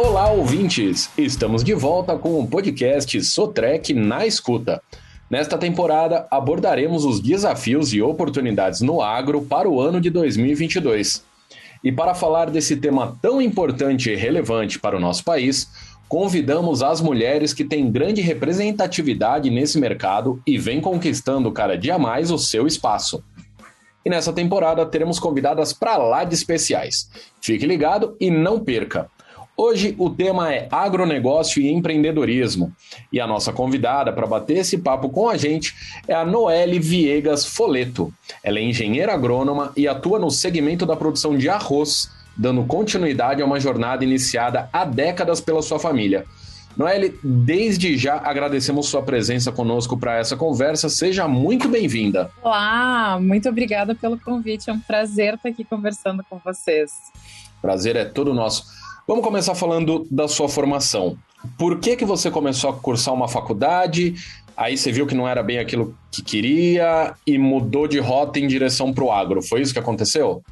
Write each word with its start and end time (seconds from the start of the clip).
Olá, 0.00 0.30
ouvintes! 0.30 1.10
Estamos 1.18 1.64
de 1.64 1.74
volta 1.74 2.16
com 2.16 2.38
o 2.38 2.46
podcast 2.46 3.20
Sotrec 3.20 3.92
na 3.92 4.24
Escuta. 4.24 4.80
Nesta 5.28 5.58
temporada, 5.58 6.24
abordaremos 6.30 7.04
os 7.04 7.18
desafios 7.18 7.92
e 7.92 8.00
oportunidades 8.00 8.80
no 8.80 9.02
agro 9.02 9.42
para 9.42 9.68
o 9.68 9.80
ano 9.80 10.00
de 10.00 10.08
2022. 10.08 11.24
E 11.82 11.90
para 11.90 12.14
falar 12.14 12.48
desse 12.48 12.76
tema 12.76 13.18
tão 13.20 13.42
importante 13.42 14.08
e 14.08 14.14
relevante 14.14 14.78
para 14.78 14.96
o 14.96 15.00
nosso 15.00 15.24
país, 15.24 15.68
convidamos 16.08 16.80
as 16.80 17.00
mulheres 17.00 17.52
que 17.52 17.64
têm 17.64 17.90
grande 17.90 18.20
representatividade 18.20 19.50
nesse 19.50 19.80
mercado 19.80 20.40
e 20.46 20.56
vêm 20.56 20.80
conquistando 20.80 21.50
cada 21.50 21.76
dia 21.76 21.98
mais 21.98 22.30
o 22.30 22.38
seu 22.38 22.68
espaço. 22.68 23.20
E 24.06 24.08
nessa 24.08 24.32
temporada 24.32 24.86
teremos 24.86 25.18
convidadas 25.18 25.72
para 25.72 25.96
lá 25.96 26.22
de 26.22 26.36
especiais. 26.36 27.10
Fique 27.40 27.66
ligado 27.66 28.16
e 28.20 28.30
não 28.30 28.60
perca! 28.60 29.10
Hoje 29.60 29.92
o 29.98 30.08
tema 30.08 30.54
é 30.54 30.68
agronegócio 30.70 31.60
e 31.60 31.68
empreendedorismo. 31.68 32.72
E 33.12 33.20
a 33.20 33.26
nossa 33.26 33.52
convidada 33.52 34.12
para 34.12 34.24
bater 34.24 34.58
esse 34.58 34.78
papo 34.78 35.08
com 35.08 35.28
a 35.28 35.36
gente 35.36 35.74
é 36.06 36.14
a 36.14 36.24
Noelle 36.24 36.78
Viegas 36.78 37.44
Foleto. 37.44 38.14
Ela 38.40 38.60
é 38.60 38.62
engenheira 38.62 39.12
agrônoma 39.12 39.72
e 39.76 39.88
atua 39.88 40.16
no 40.16 40.30
segmento 40.30 40.86
da 40.86 40.94
produção 40.94 41.36
de 41.36 41.48
arroz, 41.48 42.08
dando 42.36 42.62
continuidade 42.66 43.42
a 43.42 43.44
uma 43.44 43.58
jornada 43.58 44.04
iniciada 44.04 44.70
há 44.72 44.84
décadas 44.84 45.40
pela 45.40 45.60
sua 45.60 45.80
família. 45.80 46.24
Noelle, 46.76 47.18
desde 47.24 47.96
já 47.96 48.14
agradecemos 48.14 48.86
sua 48.86 49.02
presença 49.02 49.50
conosco 49.50 49.98
para 49.98 50.18
essa 50.18 50.36
conversa. 50.36 50.88
Seja 50.88 51.26
muito 51.26 51.68
bem-vinda. 51.68 52.30
Olá, 52.44 53.18
muito 53.20 53.48
obrigada 53.48 53.92
pelo 53.92 54.20
convite. 54.20 54.70
É 54.70 54.72
um 54.72 54.78
prazer 54.78 55.34
estar 55.34 55.48
aqui 55.48 55.64
conversando 55.64 56.24
com 56.30 56.38
vocês. 56.44 56.92
Prazer 57.60 57.96
é 57.96 58.04
todo 58.04 58.32
nosso. 58.32 58.78
Vamos 59.08 59.24
começar 59.24 59.54
falando 59.54 60.06
da 60.10 60.28
sua 60.28 60.50
formação. 60.50 61.16
Por 61.56 61.80
que, 61.80 61.96
que 61.96 62.04
você 62.04 62.30
começou 62.30 62.68
a 62.68 62.74
cursar 62.74 63.14
uma 63.14 63.26
faculdade? 63.26 64.14
Aí 64.54 64.76
você 64.76 64.92
viu 64.92 65.06
que 65.06 65.14
não 65.14 65.26
era 65.26 65.42
bem 65.42 65.58
aquilo 65.58 65.96
que 66.12 66.22
queria 66.22 67.14
e 67.26 67.38
mudou 67.38 67.88
de 67.88 67.98
rota 67.98 68.38
em 68.38 68.46
direção 68.46 68.92
para 68.92 69.02
o 69.02 69.10
agro. 69.10 69.40
Foi 69.40 69.62
isso 69.62 69.72
que 69.72 69.78
aconteceu? 69.78 70.42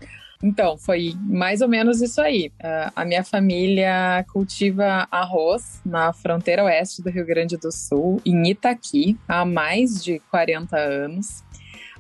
Então, 0.43 0.79
foi 0.79 1.13
mais 1.29 1.61
ou 1.61 1.69
menos 1.69 2.01
isso 2.01 2.19
aí. 2.19 2.51
Uh, 2.63 2.93
a 2.97 3.05
minha 3.05 3.23
família 3.23 4.25
cultiva 4.33 5.07
arroz 5.11 5.83
na 5.85 6.15
fronteira 6.15 6.65
oeste 6.65 7.03
do 7.03 7.11
Rio 7.11 7.27
Grande 7.27 7.59
do 7.59 7.71
Sul, 7.71 8.23
em 8.25 8.53
Itaqui, 8.53 9.19
há 9.29 9.45
mais 9.45 10.03
de 10.03 10.19
40 10.31 10.79
anos 10.79 11.45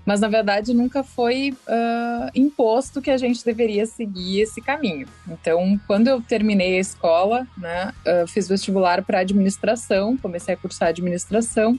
mas 0.06 0.20
na 0.20 0.28
verdade 0.28 0.72
nunca 0.72 1.02
foi 1.02 1.50
uh, 1.50 2.30
imposto 2.32 3.02
que 3.02 3.10
a 3.10 3.18
gente 3.18 3.44
deveria 3.44 3.84
seguir 3.84 4.42
esse 4.42 4.62
caminho. 4.62 5.08
Então, 5.28 5.78
quando 5.86 6.06
eu 6.06 6.22
terminei 6.22 6.76
a 6.76 6.80
escola, 6.80 7.46
né, 7.58 7.92
uh, 8.06 8.26
fiz 8.28 8.48
vestibular 8.48 9.02
para 9.02 9.18
administração, 9.18 10.16
comecei 10.16 10.54
a 10.54 10.56
cursar 10.56 10.90
administração, 10.90 11.76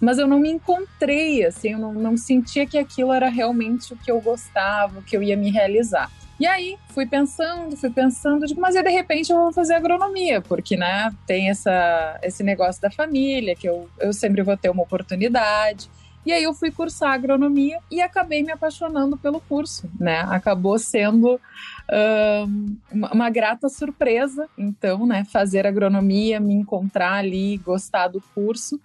mas 0.00 0.18
eu 0.18 0.26
não 0.26 0.38
me 0.38 0.50
encontrei, 0.50 1.44
assim, 1.44 1.72
eu 1.72 1.78
não, 1.78 1.92
não 1.92 2.16
sentia 2.16 2.66
que 2.66 2.78
aquilo 2.78 3.12
era 3.12 3.28
realmente 3.28 3.92
o 3.92 3.96
que 3.96 4.10
eu 4.10 4.20
gostava, 4.20 5.00
o 5.00 5.02
que 5.02 5.16
eu 5.16 5.22
ia 5.22 5.36
me 5.36 5.50
realizar. 5.50 6.10
E 6.38 6.46
aí, 6.46 6.76
fui 6.90 7.06
pensando, 7.06 7.74
fui 7.78 7.90
pensando, 7.90 8.46
digo, 8.46 8.60
mas 8.60 8.76
aí 8.76 8.82
de 8.82 8.90
repente 8.90 9.32
eu 9.32 9.38
vou 9.38 9.52
fazer 9.52 9.72
agronomia, 9.72 10.42
porque, 10.42 10.76
né, 10.76 11.10
tem 11.26 11.48
essa, 11.48 12.20
esse 12.22 12.44
negócio 12.44 12.80
da 12.80 12.90
família, 12.90 13.56
que 13.56 13.66
eu, 13.66 13.88
eu 13.98 14.12
sempre 14.12 14.42
vou 14.42 14.56
ter 14.56 14.68
uma 14.68 14.82
oportunidade. 14.82 15.88
E 16.26 16.32
aí 16.32 16.42
eu 16.42 16.52
fui 16.52 16.72
cursar 16.72 17.12
agronomia 17.12 17.78
e 17.88 18.02
acabei 18.02 18.42
me 18.42 18.50
apaixonando 18.50 19.16
pelo 19.16 19.40
curso, 19.40 19.88
né? 19.98 20.22
Acabou 20.28 20.76
sendo 20.76 21.40
uma, 22.92 23.12
uma, 23.12 23.30
grata 23.30 23.68
surpresa, 23.68 24.48
então, 24.58 25.06
né? 25.06 25.24
Fazer 25.32 25.64
agronomia, 25.68 26.40
me 26.40 26.52
encontrar 26.52 27.12
ali, 27.12 27.58
gostar 27.58 28.08
do 28.08 28.20
curso. 28.34 28.80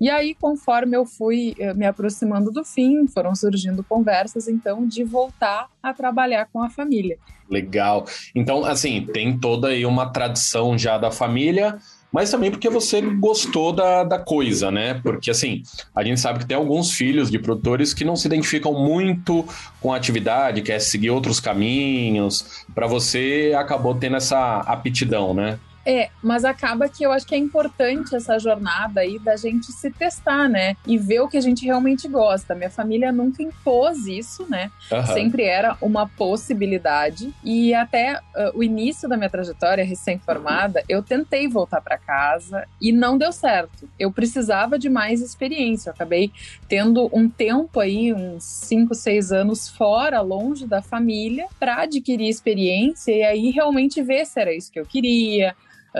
E 0.00 0.08
aí, 0.08 0.34
conforme 0.34 0.96
eu 0.96 1.04
fui 1.04 1.54
eh, 1.58 1.74
me 1.74 1.84
aproximando 1.84 2.52
do 2.52 2.64
fim, 2.64 3.06
foram 3.08 3.34
surgindo 3.34 3.82
conversas, 3.82 4.46
então, 4.46 4.86
de 4.86 5.02
voltar 5.02 5.68
a 5.82 5.92
trabalhar 5.92 6.48
com 6.52 6.62
a 6.62 6.70
família. 6.70 7.18
Legal. 7.50 8.06
Então, 8.32 8.64
assim, 8.64 9.04
tem 9.12 9.36
toda 9.36 9.68
aí 9.68 9.84
uma 9.84 10.10
tradição 10.10 10.78
já 10.78 10.96
da 10.96 11.10
família, 11.10 11.78
mas 12.12 12.30
também 12.30 12.50
porque 12.50 12.68
você 12.68 13.00
gostou 13.00 13.72
da, 13.72 14.02
da 14.02 14.18
coisa, 14.18 14.70
né? 14.70 14.94
Porque, 15.02 15.30
assim, 15.30 15.62
a 15.94 16.02
gente 16.02 16.20
sabe 16.20 16.40
que 16.40 16.46
tem 16.46 16.56
alguns 16.56 16.92
filhos 16.92 17.30
de 17.30 17.38
produtores 17.38 17.92
que 17.92 18.04
não 18.04 18.16
se 18.16 18.26
identificam 18.26 18.72
muito 18.72 19.46
com 19.80 19.92
a 19.92 19.96
atividade, 19.96 20.62
quer 20.62 20.78
seguir 20.80 21.10
outros 21.10 21.38
caminhos. 21.38 22.64
Para 22.74 22.86
você, 22.86 23.54
acabou 23.56 23.94
tendo 23.94 24.16
essa 24.16 24.60
aptidão, 24.60 25.34
né? 25.34 25.58
É, 25.90 26.10
mas 26.22 26.44
acaba 26.44 26.86
que 26.86 27.02
eu 27.02 27.10
acho 27.10 27.26
que 27.26 27.34
é 27.34 27.38
importante 27.38 28.14
essa 28.14 28.38
jornada 28.38 29.00
aí 29.00 29.18
da 29.18 29.36
gente 29.36 29.72
se 29.72 29.90
testar, 29.90 30.46
né? 30.46 30.76
E 30.86 30.98
ver 30.98 31.20
o 31.20 31.28
que 31.28 31.38
a 31.38 31.40
gente 31.40 31.64
realmente 31.64 32.06
gosta. 32.06 32.54
Minha 32.54 32.68
família 32.68 33.10
nunca 33.10 33.42
impôs 33.42 34.06
isso, 34.06 34.44
né? 34.50 34.70
Uhum. 34.92 35.06
Sempre 35.06 35.44
era 35.44 35.78
uma 35.80 36.06
possibilidade. 36.06 37.32
E 37.42 37.72
até 37.72 38.18
uh, 38.18 38.58
o 38.58 38.62
início 38.62 39.08
da 39.08 39.16
minha 39.16 39.30
trajetória 39.30 39.82
recém-formada, 39.82 40.84
eu 40.90 41.02
tentei 41.02 41.48
voltar 41.48 41.80
para 41.80 41.96
casa 41.96 42.68
e 42.78 42.92
não 42.92 43.16
deu 43.16 43.32
certo. 43.32 43.88
Eu 43.98 44.12
precisava 44.12 44.78
de 44.78 44.90
mais 44.90 45.22
experiência. 45.22 45.88
Eu 45.88 45.94
acabei 45.94 46.30
tendo 46.68 47.08
um 47.14 47.30
tempo 47.30 47.80
aí, 47.80 48.12
uns 48.12 48.44
5, 48.44 48.94
6 48.94 49.32
anos 49.32 49.70
fora, 49.70 50.20
longe 50.20 50.66
da 50.66 50.82
família, 50.82 51.46
para 51.58 51.84
adquirir 51.84 52.28
experiência 52.28 53.10
e 53.10 53.22
aí 53.22 53.50
realmente 53.50 54.02
ver 54.02 54.26
se 54.26 54.38
era 54.38 54.52
isso 54.52 54.70
que 54.70 54.78
eu 54.78 54.84
queria 54.84 55.56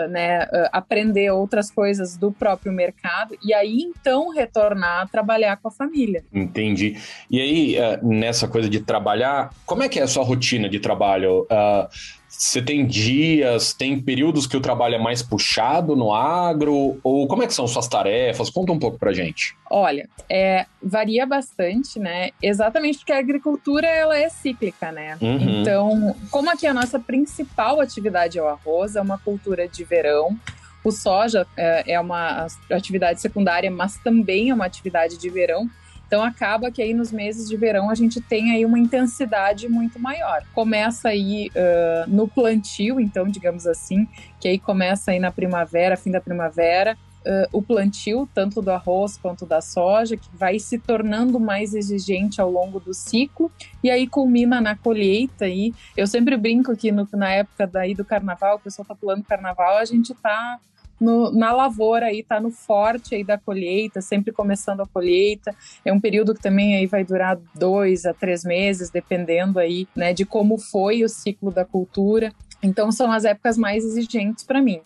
né, 0.08 0.42
ah, 0.42 0.70
aprender 0.72 1.30
outras 1.30 1.70
coisas 1.70 2.16
do 2.16 2.30
próprio 2.30 2.72
mercado 2.72 3.36
e 3.42 3.52
aí 3.54 3.82
então 3.82 4.30
retornar 4.30 5.02
a 5.02 5.06
trabalhar 5.06 5.56
com 5.56 5.68
a 5.68 5.70
família. 5.70 6.24
Entendi. 6.32 6.96
E 7.30 7.40
aí, 7.40 7.78
ah, 7.78 7.98
nessa 8.02 8.46
coisa 8.48 8.68
de 8.68 8.80
trabalhar, 8.80 9.52
como 9.64 9.82
é 9.82 9.88
que 9.88 9.98
é 9.98 10.02
a 10.02 10.08
sua 10.08 10.24
rotina 10.24 10.68
de 10.68 10.78
trabalho? 10.80 11.42
Uh, 11.42 11.88
você 12.28 12.60
tem 12.60 12.86
dias, 12.86 13.72
tem 13.72 14.00
períodos 14.00 14.46
que 14.46 14.56
o 14.56 14.60
trabalho 14.60 14.96
é 14.96 14.98
mais 14.98 15.22
puxado 15.22 15.96
no 15.96 16.14
agro? 16.14 17.00
Ou 17.02 17.26
como 17.26 17.42
é 17.42 17.46
que 17.46 17.54
são 17.54 17.66
suas 17.66 17.88
tarefas? 17.88 18.50
Conta 18.50 18.70
um 18.70 18.78
pouco 18.78 18.98
pra 18.98 19.12
gente. 19.12 19.56
Olha, 19.70 20.08
é, 20.28 20.66
varia 20.82 21.26
bastante, 21.26 21.98
né? 21.98 22.30
Exatamente 22.42 22.98
porque 22.98 23.12
a 23.12 23.18
agricultura 23.18 23.86
ela 23.86 24.16
é 24.16 24.28
cíclica, 24.28 24.92
né? 24.92 25.16
Uhum. 25.20 25.62
Então, 25.62 26.16
como 26.30 26.50
aqui 26.50 26.66
a 26.66 26.74
nossa 26.74 27.00
principal 27.00 27.80
atividade 27.80 28.38
é 28.38 28.42
o 28.42 28.48
arroz, 28.48 28.94
é 28.94 29.00
uma 29.00 29.18
cultura 29.18 29.66
de 29.66 29.82
verão, 29.82 30.38
o 30.84 30.92
soja 30.92 31.46
é, 31.56 31.94
é 31.94 32.00
uma 32.00 32.46
atividade 32.70 33.20
secundária, 33.20 33.70
mas 33.70 33.96
também 33.98 34.50
é 34.50 34.54
uma 34.54 34.64
atividade 34.66 35.18
de 35.18 35.28
verão. 35.28 35.68
Então 36.08 36.24
acaba 36.24 36.72
que 36.72 36.82
aí 36.82 36.94
nos 36.94 37.12
meses 37.12 37.48
de 37.48 37.56
verão 37.56 37.90
a 37.90 37.94
gente 37.94 38.18
tem 38.18 38.50
aí 38.50 38.64
uma 38.64 38.78
intensidade 38.78 39.68
muito 39.68 40.00
maior. 40.00 40.42
Começa 40.54 41.10
aí 41.10 41.50
uh, 41.50 42.10
no 42.10 42.26
plantio, 42.26 42.98
então 42.98 43.28
digamos 43.28 43.66
assim, 43.66 44.08
que 44.40 44.48
aí 44.48 44.58
começa 44.58 45.10
aí 45.10 45.20
na 45.20 45.30
primavera, 45.30 45.96
fim 45.96 46.10
da 46.10 46.20
primavera, 46.20 46.96
Uh, 47.26 47.58
o 47.58 47.60
plantio, 47.60 48.28
tanto 48.32 48.62
do 48.62 48.70
arroz 48.70 49.18
quanto 49.18 49.44
da 49.44 49.60
soja, 49.60 50.16
que 50.16 50.28
vai 50.32 50.58
se 50.58 50.78
tornando 50.78 51.38
mais 51.38 51.74
exigente 51.74 52.40
ao 52.40 52.50
longo 52.50 52.78
do 52.80 52.94
ciclo, 52.94 53.50
e 53.82 53.90
aí 53.90 54.06
culmina 54.06 54.60
na 54.60 54.76
colheita. 54.76 55.46
E 55.46 55.74
eu 55.96 56.06
sempre 56.06 56.36
brinco 56.36 56.74
que 56.76 56.92
no, 56.92 57.06
na 57.12 57.30
época 57.30 57.66
daí 57.66 57.92
do 57.92 58.04
carnaval, 58.04 58.56
o 58.56 58.60
pessoal 58.60 58.86
tá 58.86 58.94
pulando 58.94 59.24
carnaval, 59.24 59.76
a 59.76 59.84
gente 59.84 60.14
tá 60.14 60.58
no, 61.00 61.30
na 61.30 61.52
lavoura 61.52 62.06
aí, 62.06 62.22
tá 62.22 62.40
no 62.40 62.50
forte 62.50 63.14
aí 63.14 63.24
da 63.24 63.38
colheita, 63.38 64.00
sempre 64.00 64.32
começando 64.32 64.80
a 64.80 64.86
colheita. 64.86 65.54
É 65.84 65.92
um 65.92 66.00
período 66.00 66.34
que 66.34 66.42
também 66.42 66.76
aí 66.76 66.86
vai 66.86 67.04
durar 67.04 67.38
dois 67.54 68.04
a 68.04 68.12
três 68.12 68.44
meses, 68.44 68.90
dependendo 68.90 69.58
aí, 69.58 69.86
né, 69.94 70.12
de 70.12 70.24
como 70.24 70.58
foi 70.58 71.04
o 71.04 71.08
ciclo 71.08 71.50
da 71.50 71.64
cultura. 71.64 72.32
Então 72.62 72.90
são 72.90 73.10
as 73.12 73.24
épocas 73.24 73.56
mais 73.56 73.84
exigentes 73.84 74.44
para 74.44 74.60
mim. 74.60 74.80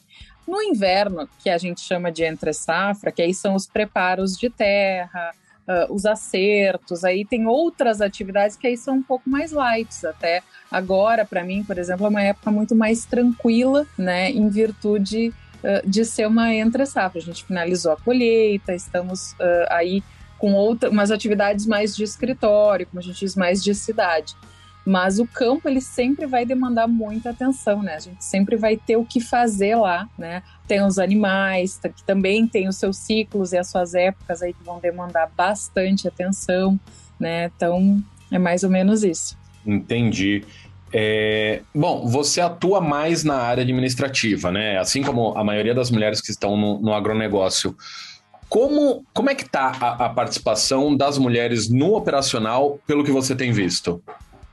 No 0.47 0.61
inverno, 0.61 1.29
que 1.39 1.49
a 1.49 1.57
gente 1.57 1.81
chama 1.81 2.11
de 2.11 2.25
entre 2.25 2.53
safra, 2.53 3.13
que 3.13 3.23
aí 3.23 3.33
são 3.33 3.55
os 3.55 3.67
preparos 3.67 4.37
de 4.37 4.51
terra, 4.51 5.33
uh, 5.67 5.93
os 5.93 6.05
acertos, 6.05 7.05
aí 7.05 7.25
tem 7.25 7.47
outras 7.47 8.01
atividades 8.01 8.57
que 8.57 8.67
aí 8.67 8.77
são 8.77 8.97
um 8.97 9.03
pouco 9.03 9.31
mais 9.31 9.53
light, 9.53 9.89
até 10.05 10.43
agora 10.71 11.25
para 11.25 11.45
mim, 11.45 11.63
por 11.63 11.79
exemplo, 11.79 12.07
é 12.07 12.09
uma 12.09 12.23
época 12.23 12.51
muito 12.51 12.75
mais 12.75 13.05
tranquila, 13.05 13.87
né, 13.97 14.31
em 14.31 14.49
virtude 14.49 15.33
de 15.85 16.05
ser 16.05 16.27
uma 16.27 16.53
entre 16.55 16.85
safra. 16.87 17.21
A 17.21 17.23
gente 17.25 17.45
finalizou 17.45 17.93
a 17.93 17.97
colheita, 17.97 18.75
estamos 18.75 19.33
uh, 19.33 19.67
aí 19.71 20.03
com 20.39 20.53
outras 20.55 20.91
umas 20.91 21.11
atividades 21.11 21.67
mais 21.67 21.95
de 21.95 22.03
escritório, 22.03 22.87
como 22.87 22.99
a 22.99 23.03
gente 23.03 23.21
diz, 23.21 23.37
mais 23.37 23.63
de 23.63 23.75
cidade. 23.75 24.35
Mas 24.85 25.21
o 25.21 25.27
campo 25.27 25.69
ele 25.69 25.81
sempre 25.81 26.27
vai 26.27 26.45
demandar 26.45 26.89
muita 26.89 27.31
atenção, 27.31 27.81
né? 27.81 27.95
A 27.95 28.01
gente 28.01 28.25
sempre 28.25 28.57
vai 28.57 28.77
ter 28.77 28.97
o 28.97 29.05
que 29.05 29.21
fazer 29.21 29.77
lá, 29.77 30.09
né? 30.19 30.43
Tem 30.67 30.83
os 30.83 30.99
animais, 30.99 31.79
que 31.79 32.03
também 32.03 32.49
tem 32.49 32.67
os 32.67 32.77
seus 32.77 32.97
ciclos 32.97 33.53
e 33.53 33.59
as 33.59 33.71
suas 33.71 33.95
épocas 33.95 34.43
aí 34.43 34.53
que 34.53 34.65
vão 34.65 34.81
demandar 34.81 35.31
bastante 35.37 36.09
atenção, 36.09 36.79
né? 37.21 37.45
Então 37.57 38.03
é 38.33 38.39
mais 38.39 38.65
ou 38.65 38.71
menos 38.71 39.05
isso. 39.05 39.39
Entendi. 39.65 40.45
É, 40.93 41.63
bom, 41.75 42.07
você 42.07 42.41
atua 42.41 42.81
mais 42.81 43.25
na 43.25 43.37
área 43.37 43.63
administrativa, 43.63 44.53
né? 44.53 44.79
Assim 44.79 45.03
como 45.03 45.37
a 45.37 45.43
maioria 45.43 45.75
das 45.75 45.91
mulheres 45.91 46.21
que 46.21 46.31
estão 46.31 46.57
no, 46.57 46.81
no 46.81 46.93
agronegócio. 46.93 47.77
Como, 48.49 49.03
como 49.15 49.31
é 49.31 49.35
que 49.35 49.45
está 49.45 49.73
a, 49.81 50.07
a 50.07 50.09
participação 50.11 50.95
das 50.95 51.17
mulheres 51.17 51.71
no 51.71 51.95
operacional, 51.95 52.79
pelo 52.87 53.03
que 53.03 53.11
você 53.11 53.35
tem 53.35 53.51
visto? 53.51 54.03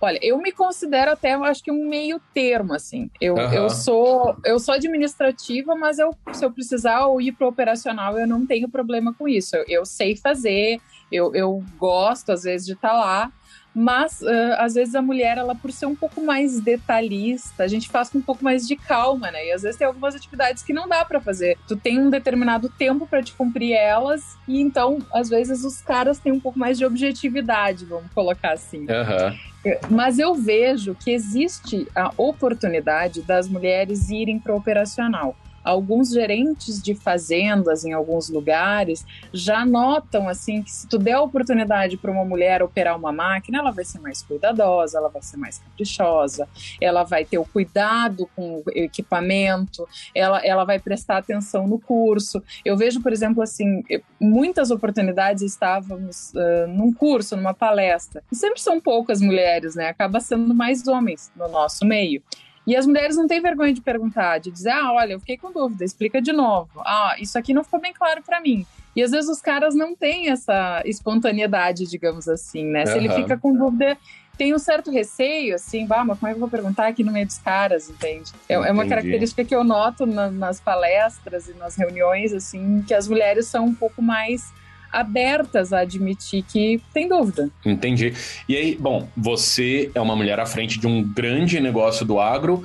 Olha, 0.01 0.17
eu 0.21 0.37
me 0.37 0.53
considero 0.53 1.11
até, 1.11 1.35
eu 1.35 1.43
acho 1.43 1.61
que 1.61 1.69
um 1.69 1.89
meio 1.89 2.21
termo, 2.33 2.73
assim. 2.73 3.09
Eu, 3.19 3.35
uhum. 3.35 3.53
eu, 3.53 3.69
sou, 3.69 4.37
eu 4.45 4.57
sou 4.57 4.73
administrativa, 4.73 5.75
mas 5.75 5.99
eu, 5.99 6.15
se 6.31 6.45
eu 6.45 6.51
precisar 6.51 7.01
ir 7.19 7.33
para 7.33 7.45
o 7.45 7.49
operacional, 7.49 8.17
eu 8.17 8.25
não 8.25 8.45
tenho 8.45 8.69
problema 8.69 9.13
com 9.13 9.27
isso. 9.27 9.57
Eu, 9.57 9.65
eu 9.67 9.85
sei 9.85 10.15
fazer, 10.15 10.79
eu, 11.11 11.35
eu 11.35 11.61
gosto, 11.77 12.31
às 12.31 12.43
vezes, 12.43 12.65
de 12.65 12.73
estar 12.73 12.91
tá 12.91 12.97
lá. 12.97 13.31
Mas, 13.73 14.21
uh, 14.21 14.55
às 14.57 14.73
vezes, 14.73 14.95
a 14.95 15.01
mulher, 15.01 15.37
ela 15.37 15.53
por 15.53 15.71
ser 15.71 15.85
um 15.85 15.95
pouco 15.95 16.21
mais 16.21 16.59
detalhista, 16.59 17.63
a 17.63 17.67
gente 17.67 17.87
faz 17.87 18.09
com 18.09 18.17
um 18.17 18.21
pouco 18.21 18.43
mais 18.43 18.67
de 18.67 18.75
calma, 18.75 19.31
né? 19.31 19.47
E 19.47 19.51
às 19.51 19.61
vezes 19.61 19.77
tem 19.77 19.87
algumas 19.87 20.15
atividades 20.15 20.63
que 20.63 20.73
não 20.73 20.87
dá 20.87 21.05
para 21.05 21.21
fazer. 21.21 21.57
Tu 21.67 21.75
tem 21.75 21.99
um 21.99 22.09
determinado 22.09 22.69
tempo 22.69 23.07
para 23.07 23.21
te 23.21 23.33
cumprir 23.33 23.73
elas, 23.73 24.37
e 24.47 24.59
então, 24.59 24.99
às 25.13 25.29
vezes, 25.29 25.63
os 25.63 25.81
caras 25.81 26.19
têm 26.19 26.31
um 26.31 26.39
pouco 26.39 26.57
mais 26.57 26.77
de 26.77 26.85
objetividade, 26.85 27.85
vamos 27.85 28.11
colocar 28.13 28.53
assim. 28.53 28.81
Uhum. 28.81 29.73
Mas 29.89 30.17
eu 30.17 30.33
vejo 30.33 30.95
que 30.95 31.11
existe 31.11 31.87
a 31.93 32.11
oportunidade 32.17 33.21
das 33.21 33.47
mulheres 33.47 34.09
irem 34.09 34.39
para 34.39 34.53
o 34.53 34.57
operacional 34.57 35.35
alguns 35.63 36.11
gerentes 36.11 36.81
de 36.81 36.95
fazendas 36.95 37.83
em 37.85 37.93
alguns 37.93 38.29
lugares 38.29 39.05
já 39.33 39.65
notam 39.65 40.27
assim 40.27 40.61
que 40.61 40.71
se 40.71 40.87
tu 40.87 40.97
der 40.97 41.13
a 41.13 41.21
oportunidade 41.21 41.97
para 41.97 42.11
uma 42.11 42.25
mulher 42.25 42.61
operar 42.63 42.97
uma 42.97 43.11
máquina, 43.11 43.59
ela 43.59 43.71
vai 43.71 43.85
ser 43.85 43.99
mais 43.99 44.21
cuidadosa, 44.21 44.97
ela 44.97 45.09
vai 45.09 45.21
ser 45.21 45.37
mais 45.37 45.59
caprichosa, 45.59 46.47
ela 46.81 47.03
vai 47.03 47.25
ter 47.25 47.37
o 47.37 47.45
cuidado 47.45 48.29
com 48.35 48.57
o 48.57 48.63
equipamento, 48.75 49.87
ela, 50.13 50.39
ela 50.45 50.63
vai 50.63 50.79
prestar 50.79 51.17
atenção 51.17 51.67
no 51.67 51.79
curso. 51.79 52.41
Eu 52.63 52.77
vejo, 52.77 53.01
por 53.01 53.11
exemplo, 53.11 53.41
assim, 53.41 53.83
muitas 54.19 54.71
oportunidades 54.71 55.41
estávamos 55.43 56.33
uh, 56.33 56.67
num 56.67 56.93
curso, 56.93 57.35
numa 57.35 57.53
palestra. 57.53 58.23
E 58.31 58.35
sempre 58.35 58.61
são 58.61 58.79
poucas 58.79 59.21
mulheres, 59.21 59.75
né? 59.75 59.89
Acaba 59.89 60.19
sendo 60.19 60.53
mais 60.53 60.87
homens 60.87 61.31
no 61.35 61.47
nosso 61.47 61.85
meio. 61.85 62.21
E 62.69 62.75
as 62.75 62.85
mulheres 62.85 63.17
não 63.17 63.25
têm 63.25 63.41
vergonha 63.41 63.73
de 63.73 63.81
perguntar, 63.81 64.37
de 64.37 64.51
dizer, 64.51 64.69
ah, 64.69 64.93
olha, 64.93 65.13
eu 65.13 65.19
fiquei 65.19 65.35
com 65.35 65.51
dúvida, 65.51 65.83
explica 65.83 66.21
de 66.21 66.31
novo. 66.31 66.69
Ah, 66.85 67.15
isso 67.17 67.35
aqui 67.35 67.51
não 67.51 67.63
ficou 67.63 67.81
bem 67.81 67.91
claro 67.91 68.21
para 68.21 68.39
mim. 68.39 68.63
E 68.95 69.01
às 69.01 69.09
vezes 69.09 69.27
os 69.27 69.41
caras 69.41 69.73
não 69.73 69.95
têm 69.95 70.29
essa 70.29 70.83
espontaneidade, 70.85 71.87
digamos 71.87 72.27
assim, 72.27 72.63
né? 72.65 72.85
Se 72.85 72.91
uhum. 72.91 72.97
ele 72.99 73.09
fica 73.09 73.35
com 73.35 73.57
dúvida, 73.57 73.97
tem 74.37 74.53
um 74.53 74.59
certo 74.59 74.91
receio, 74.91 75.55
assim, 75.55 75.87
bah, 75.87 76.05
mas 76.05 76.19
como 76.19 76.29
é 76.29 76.31
que 76.31 76.35
eu 76.35 76.41
vou 76.41 76.49
perguntar 76.49 76.85
aqui 76.85 77.03
no 77.03 77.11
meio 77.11 77.25
dos 77.25 77.39
caras, 77.39 77.89
entende? 77.89 78.31
É, 78.47 78.53
é 78.53 78.71
uma 78.71 78.85
característica 78.85 79.43
que 79.43 79.55
eu 79.55 79.63
noto 79.63 80.05
na, 80.05 80.29
nas 80.29 80.61
palestras 80.61 81.47
e 81.49 81.55
nas 81.55 81.75
reuniões, 81.75 82.33
assim, 82.33 82.83
que 82.87 82.93
as 82.93 83.07
mulheres 83.07 83.47
são 83.47 83.65
um 83.65 83.73
pouco 83.73 83.99
mais 83.99 84.53
abertas 84.91 85.73
a 85.73 85.79
admitir 85.79 86.43
que 86.43 86.81
tem 86.93 87.07
dúvida. 87.07 87.49
Entendi. 87.65 88.13
E 88.47 88.55
aí, 88.55 88.77
bom, 88.79 89.07
você 89.15 89.91
é 89.93 90.01
uma 90.01 90.15
mulher 90.15 90.39
à 90.39 90.45
frente 90.45 90.79
de 90.79 90.87
um 90.87 91.03
grande 91.03 91.59
negócio 91.59 92.05
do 92.05 92.19
agro. 92.19 92.63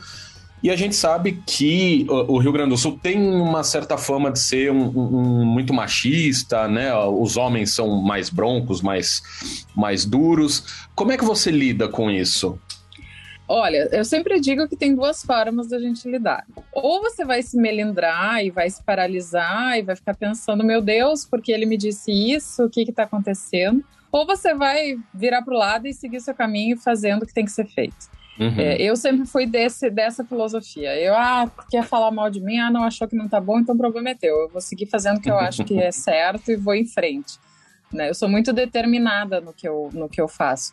E 0.63 0.71
a 0.71 0.77
gente 0.77 0.97
sabe 0.97 1.43
que 1.47 2.07
o 2.09 2.39
Rio 2.39 2.51
Grande 2.51 2.71
do 2.71 2.79
Sul 2.79 2.99
tem 3.03 3.21
uma 3.21 3.63
certa 3.63 3.99
fama 3.99 4.33
de 4.33 4.41
ser 4.41 4.73
um, 4.73 4.87
um, 4.97 5.45
muito 5.45 5.75
machista, 5.75 6.67
né? 6.67 6.91
Os 6.95 7.37
homens 7.37 7.75
são 7.75 8.01
mais 8.01 8.31
broncos, 8.31 8.81
mais, 8.81 9.21
mais 9.77 10.07
duros. 10.07 10.87
Como 10.95 11.13
é 11.13 11.19
que 11.19 11.25
você 11.25 11.51
lida 11.51 11.87
com 11.87 12.11
isso? 12.11 12.59
Olha, 13.47 13.89
eu 13.93 14.05
sempre 14.05 14.41
digo 14.41 14.67
que 14.67 14.77
tem 14.77 14.95
duas 14.95 15.23
formas 15.23 15.69
da 15.69 15.79
gente 15.79 16.09
lidar. 16.09 16.47
Ou 16.73 17.03
você 17.03 17.25
vai 17.25 17.43
se 17.43 17.57
melindrar 17.59 18.45
e 18.45 18.51
vai 18.51 18.71
se 18.71 18.83
paralisar 18.83 19.79
e 19.79 19.83
vai 19.83 19.95
ficar 19.95 20.15
pensando, 20.15 20.65
meu 20.65 20.81
Deus, 20.81 21.27
porque 21.27 21.53
ele 21.53 21.67
me 21.67 21.77
disse 21.77 22.11
isso, 22.11 22.65
o 22.65 22.71
que 22.71 22.83
está 22.83 23.03
acontecendo? 23.03 23.85
Ou 24.11 24.25
você 24.25 24.55
vai 24.55 24.97
virar 25.13 25.43
para 25.43 25.55
o 25.55 25.59
lado 25.59 25.87
e 25.87 25.93
seguir 25.93 26.21
seu 26.21 26.35
caminho 26.35 26.79
fazendo 26.79 27.25
o 27.25 27.27
que 27.27 27.35
tem 27.35 27.45
que 27.45 27.51
ser 27.51 27.67
feito. 27.67 28.09
Uhum. 28.39 28.59
É, 28.59 28.81
eu 28.81 28.97
sempre 28.97 29.27
fui 29.27 29.47
desse, 29.47 29.91
dessa 29.91 30.25
filosofia. 30.25 30.97
Eu, 30.99 31.15
ah, 31.15 31.51
quer 31.71 31.85
falar 31.85 32.11
mal 32.11 32.31
de 32.31 32.41
mim? 32.41 32.59
Ah, 32.59 32.71
não 32.71 32.83
achou 32.83 33.07
que 33.07 33.15
não 33.15 33.29
tá 33.29 33.41
bom, 33.41 33.61
então 33.61 33.75
o 33.75 33.79
problema 33.79 34.11
é 34.11 34.15
teu. 34.15 34.35
Eu 34.37 34.49
vou 34.49 34.61
seguir 34.61 34.87
fazendo 34.87 35.19
o 35.19 35.21
que 35.21 35.31
eu 35.31 35.39
acho 35.39 35.65
que 35.65 35.79
é 35.79 35.93
certo 35.93 36.51
e 36.51 36.57
vou 36.57 36.75
em 36.75 36.87
frente. 36.87 37.39
Né? 37.93 38.11
Eu 38.11 38.15
sou 38.15 38.29
muito 38.29 38.53
determinada 38.53 39.41
no 39.41 39.53
que 39.53 39.69
eu, 39.69 39.91
no 39.93 40.09
que 40.09 40.21
eu 40.21 40.29
faço. 40.29 40.73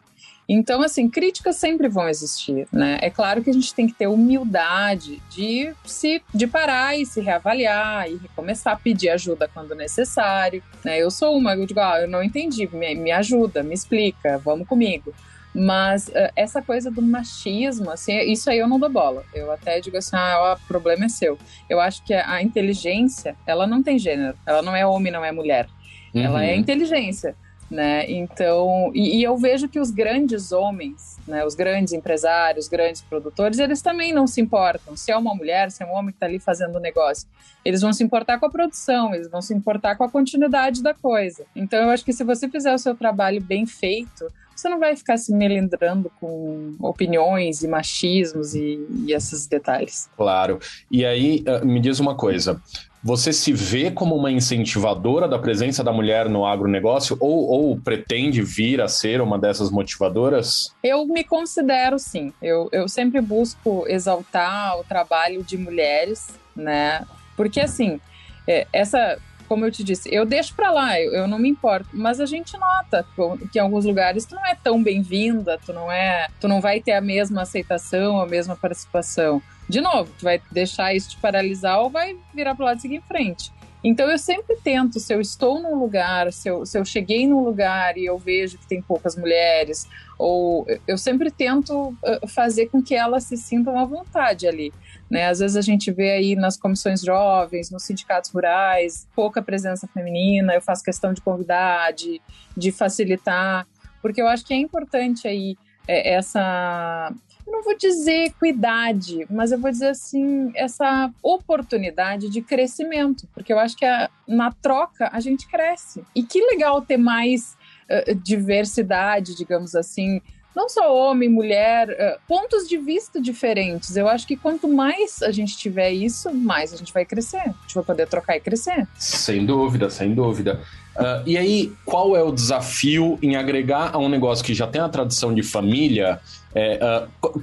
Então, 0.53 0.81
assim, 0.81 1.09
críticas 1.09 1.55
sempre 1.55 1.87
vão 1.87 2.09
existir, 2.09 2.67
né? 2.73 2.97
É 3.01 3.09
claro 3.09 3.41
que 3.41 3.49
a 3.49 3.53
gente 3.53 3.73
tem 3.73 3.87
que 3.87 3.93
ter 3.93 4.07
humildade 4.07 5.21
de 5.29 5.73
se 5.85 6.21
de 6.33 6.45
parar 6.45 6.97
e 6.97 7.05
se 7.05 7.21
reavaliar 7.21 8.09
e 8.09 8.17
recomeçar 8.17 8.73
a 8.73 8.75
pedir 8.75 9.09
ajuda 9.09 9.47
quando 9.47 9.73
necessário, 9.73 10.61
né? 10.83 11.01
Eu 11.01 11.09
sou 11.09 11.37
uma, 11.37 11.55
eu 11.55 11.65
digo, 11.65 11.79
ah, 11.79 12.01
eu 12.01 12.07
não 12.07 12.21
entendi, 12.21 12.67
me, 12.73 12.95
me 12.95 13.11
ajuda, 13.11 13.63
me 13.63 13.73
explica, 13.73 14.37
vamos 14.39 14.67
comigo. 14.67 15.13
Mas 15.53 16.07
uh, 16.07 16.31
essa 16.35 16.61
coisa 16.61 16.89
do 16.89 17.01
machismo, 17.01 17.89
assim, 17.89 18.19
isso 18.21 18.49
aí 18.49 18.59
eu 18.59 18.67
não 18.67 18.79
dou 18.79 18.89
bola. 18.89 19.23
Eu 19.33 19.51
até 19.51 19.79
digo 19.79 19.97
assim, 19.97 20.15
ah, 20.15 20.57
o 20.57 20.67
problema 20.67 21.05
é 21.05 21.09
seu. 21.09 21.37
Eu 21.69 21.79
acho 21.79 22.03
que 22.03 22.13
a 22.13 22.41
inteligência, 22.41 23.35
ela 23.45 23.67
não 23.67 23.83
tem 23.83 23.99
gênero. 23.99 24.37
Ela 24.45 24.61
não 24.61 24.75
é 24.75 24.85
homem, 24.85 25.11
não 25.11 25.23
é 25.23 25.31
mulher. 25.31 25.67
Uhum. 26.13 26.21
Ela 26.21 26.45
é 26.45 26.55
inteligência 26.55 27.35
né? 27.71 28.05
Então, 28.11 28.91
e, 28.93 29.19
e, 29.19 29.23
eu 29.23 29.37
vejo 29.37 29.69
que 29.69 29.79
os 29.79 29.89
grandes 29.89 30.51
homens, 30.51 31.17
né, 31.25 31.45
os 31.45 31.55
grandes 31.55 31.93
empresários, 31.93 32.67
grandes 32.67 33.01
produtores, 33.01 33.59
eles 33.59 33.81
também 33.81 34.11
não 34.11 34.27
se 34.27 34.41
importam. 34.41 34.97
Se 34.97 35.09
é 35.09 35.15
uma 35.15 35.33
mulher, 35.33 35.71
se 35.71 35.81
é 35.81 35.85
um 35.85 35.93
homem 35.93 36.09
que 36.09 36.17
está 36.17 36.25
ali 36.25 36.37
fazendo 36.37 36.75
o 36.75 36.79
negócio, 36.79 37.25
eles 37.63 37.79
vão 37.79 37.93
se 37.93 38.03
importar 38.03 38.39
com 38.39 38.45
a 38.45 38.49
produção, 38.49 39.15
eles 39.15 39.29
vão 39.29 39.41
se 39.41 39.53
importar 39.53 39.95
com 39.95 40.03
a 40.03 40.09
continuidade 40.09 40.83
da 40.83 40.93
coisa. 40.93 41.45
Então, 41.55 41.81
eu 41.81 41.89
acho 41.91 42.03
que 42.03 42.11
se 42.11 42.25
você 42.25 42.49
fizer 42.49 42.73
o 42.73 42.77
seu 42.77 42.93
trabalho 42.93 43.41
bem 43.41 43.65
feito, 43.65 44.27
você 44.53 44.67
não 44.67 44.77
vai 44.77 44.95
ficar 44.97 45.17
se 45.17 45.33
melindrando 45.33 46.11
com 46.19 46.75
opiniões 46.79 47.63
e 47.63 47.67
machismos 47.69 48.53
e, 48.53 48.85
e 49.07 49.13
esses 49.13 49.47
detalhes. 49.47 50.09
Claro. 50.17 50.59
E 50.91 51.05
aí, 51.05 51.41
ah, 51.47 51.63
me 51.63 51.79
diz 51.79 52.01
uma 52.01 52.15
coisa. 52.15 52.61
Você 53.03 53.33
se 53.33 53.51
vê 53.51 53.89
como 53.89 54.15
uma 54.15 54.31
incentivadora 54.31 55.27
da 55.27 55.39
presença 55.39 55.83
da 55.83 55.91
mulher 55.91 56.29
no 56.29 56.45
agronegócio 56.45 57.17
ou, 57.19 57.47
ou 57.47 57.79
pretende 57.79 58.43
vir 58.43 58.79
a 58.79 58.87
ser 58.87 59.21
uma 59.21 59.39
dessas 59.39 59.71
motivadoras? 59.71 60.71
Eu 60.83 61.07
me 61.07 61.23
considero 61.23 61.97
sim. 61.97 62.31
Eu, 62.39 62.69
eu 62.71 62.87
sempre 62.87 63.19
busco 63.19 63.85
exaltar 63.87 64.79
o 64.79 64.83
trabalho 64.83 65.43
de 65.43 65.57
mulheres, 65.57 66.29
né? 66.55 67.03
Porque 67.35 67.59
assim, 67.59 67.99
é, 68.47 68.67
essa 68.71 69.17
como 69.51 69.65
eu 69.65 69.71
te 69.71 69.83
disse, 69.83 70.07
eu 70.09 70.25
deixo 70.25 70.55
para 70.55 70.71
lá, 70.71 70.97
eu, 70.97 71.11
eu, 71.11 71.27
não 71.27 71.37
me 71.37 71.49
importo. 71.49 71.89
Mas 71.91 72.21
a 72.21 72.25
gente 72.25 72.57
nota 72.57 73.05
que 73.51 73.59
em 73.59 73.61
alguns 73.61 73.83
lugares 73.83 74.25
tu 74.25 74.33
não 74.33 74.45
é 74.45 74.55
tão 74.55 74.81
bem-vinda, 74.81 75.59
tu 75.65 75.73
não 75.73 75.91
é, 75.91 76.29
tu 76.39 76.47
não 76.47 76.61
vai 76.61 76.79
ter 76.79 76.93
a 76.93 77.01
mesma 77.01 77.41
aceitação, 77.41 78.21
a 78.21 78.25
mesma 78.25 78.55
participação. 78.55 79.41
De 79.67 79.81
novo, 79.81 80.09
tu 80.17 80.23
vai 80.23 80.41
deixar 80.53 80.95
isso 80.95 81.09
te 81.09 81.17
paralisar 81.17 81.81
ou 81.81 81.89
vai 81.89 82.15
virar 82.33 82.55
para 82.55 82.67
lado 82.67 82.77
e 82.77 82.81
seguir 82.81 82.95
em 82.95 83.01
frente. 83.01 83.51
Então 83.83 84.09
eu 84.09 84.17
sempre 84.17 84.55
tento, 84.57 84.99
se 84.99 85.13
eu 85.13 85.19
estou 85.19 85.59
num 85.59 85.75
lugar, 85.79 86.31
se 86.31 86.47
eu, 86.47 86.65
se 86.65 86.77
eu 86.77 86.85
cheguei 86.85 87.27
num 87.27 87.43
lugar 87.43 87.97
e 87.97 88.05
eu 88.05 88.17
vejo 88.17 88.57
que 88.59 88.67
tem 88.67 88.81
poucas 88.81 89.15
mulheres, 89.15 89.87
ou 90.19 90.67
eu 90.87 90.97
sempre 90.99 91.31
tento 91.31 91.95
fazer 92.27 92.67
com 92.67 92.81
que 92.81 92.93
elas 92.93 93.23
se 93.23 93.35
sintam 93.35 93.79
à 93.79 93.85
vontade 93.85 94.47
ali. 94.47 94.71
Né? 95.09 95.27
Às 95.27 95.39
vezes 95.39 95.57
a 95.57 95.61
gente 95.61 95.91
vê 95.91 96.11
aí 96.11 96.35
nas 96.35 96.57
comissões 96.57 97.01
jovens, 97.01 97.71
nos 97.71 97.83
sindicatos 97.83 98.29
rurais, 98.29 99.07
pouca 99.15 99.41
presença 99.41 99.87
feminina, 99.87 100.53
eu 100.53 100.61
faço 100.61 100.83
questão 100.83 101.11
de 101.11 101.21
convidar, 101.21 101.91
de, 101.91 102.21
de 102.55 102.71
facilitar, 102.71 103.67
porque 104.01 104.21
eu 104.21 104.27
acho 104.27 104.45
que 104.45 104.53
é 104.53 104.57
importante 104.57 105.27
aí 105.27 105.57
é, 105.87 106.13
essa 106.13 107.11
não 107.51 107.63
vou 107.63 107.77
dizer 107.77 108.25
equidade, 108.25 109.25
mas 109.29 109.51
eu 109.51 109.59
vou 109.59 109.69
dizer 109.69 109.89
assim, 109.89 110.51
essa 110.55 111.11
oportunidade 111.21 112.29
de 112.29 112.41
crescimento, 112.41 113.27
porque 113.33 113.51
eu 113.51 113.59
acho 113.59 113.75
que 113.75 113.85
a, 113.85 114.09
na 114.27 114.51
troca 114.51 115.09
a 115.11 115.19
gente 115.19 115.47
cresce. 115.47 116.03
E 116.15 116.23
que 116.23 116.39
legal 116.45 116.81
ter 116.81 116.97
mais 116.97 117.57
uh, 117.89 118.15
diversidade, 118.15 119.35
digamos 119.35 119.75
assim, 119.75 120.21
não 120.55 120.67
só 120.67 120.93
homem, 120.93 121.29
mulher, 121.29 121.89
uh, 121.89 122.21
pontos 122.27 122.67
de 122.67 122.77
vista 122.77 123.21
diferentes. 123.21 123.95
Eu 123.95 124.07
acho 124.07 124.27
que 124.27 124.35
quanto 124.35 124.67
mais 124.67 125.21
a 125.21 125.31
gente 125.31 125.57
tiver 125.57 125.91
isso, 125.91 126.33
mais 126.33 126.73
a 126.73 126.77
gente 126.77 126.93
vai 126.93 127.05
crescer. 127.05 127.37
A 127.37 127.55
gente 127.61 127.75
vai 127.75 127.83
poder 127.83 128.07
trocar 128.07 128.35
e 128.35 128.39
crescer. 128.39 128.87
Sem 128.97 129.45
dúvida, 129.45 129.89
sem 129.89 130.13
dúvida. 130.13 130.61
Uh, 130.95 131.23
e 131.25 131.37
aí, 131.37 131.71
qual 131.85 132.15
é 132.15 132.23
o 132.23 132.31
desafio 132.31 133.17
em 133.21 133.35
agregar 133.35 133.91
a 133.93 133.97
um 133.97 134.09
negócio 134.09 134.43
que 134.43 134.53
já 134.53 134.67
tem 134.67 134.81
a 134.81 134.89
tradição 134.89 135.33
de 135.33 135.43
família? 135.43 136.19
É, 136.53 137.07
uh, 137.23 137.41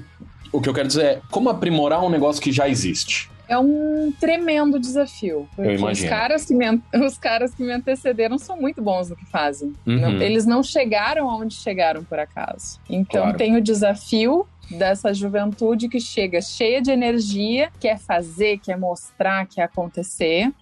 o 0.52 0.60
que 0.60 0.68
eu 0.68 0.74
quero 0.74 0.88
dizer 0.88 1.04
é 1.04 1.20
como 1.30 1.48
aprimorar 1.48 2.04
um 2.04 2.10
negócio 2.10 2.42
que 2.42 2.52
já 2.52 2.68
existe 2.68 3.30
é 3.48 3.58
um 3.58 4.12
tremendo 4.20 4.78
desafio. 4.78 5.48
Porque 5.56 5.74
os 5.74 6.04
caras, 6.04 6.44
que 6.44 6.54
me, 6.54 6.66
os 7.04 7.16
caras 7.16 7.54
que 7.54 7.62
me 7.62 7.72
antecederam 7.72 8.38
são 8.38 8.60
muito 8.60 8.82
bons 8.82 9.08
no 9.08 9.16
que 9.16 9.24
fazem. 9.24 9.72
Uhum. 9.86 9.98
Não, 9.98 10.22
eles 10.22 10.44
não 10.44 10.62
chegaram 10.62 11.28
aonde 11.30 11.54
chegaram 11.54 12.04
por 12.04 12.18
acaso. 12.18 12.78
Então 12.88 13.22
claro. 13.22 13.38
tem 13.38 13.56
o 13.56 13.60
desafio 13.60 14.46
dessa 14.70 15.14
juventude 15.14 15.88
que 15.88 15.98
chega 15.98 16.42
cheia 16.42 16.82
de 16.82 16.90
energia, 16.90 17.70
quer 17.80 17.98
fazer, 17.98 18.58
quer 18.58 18.76
mostrar, 18.76 19.46
quer 19.46 19.62
acontecer. 19.62 20.52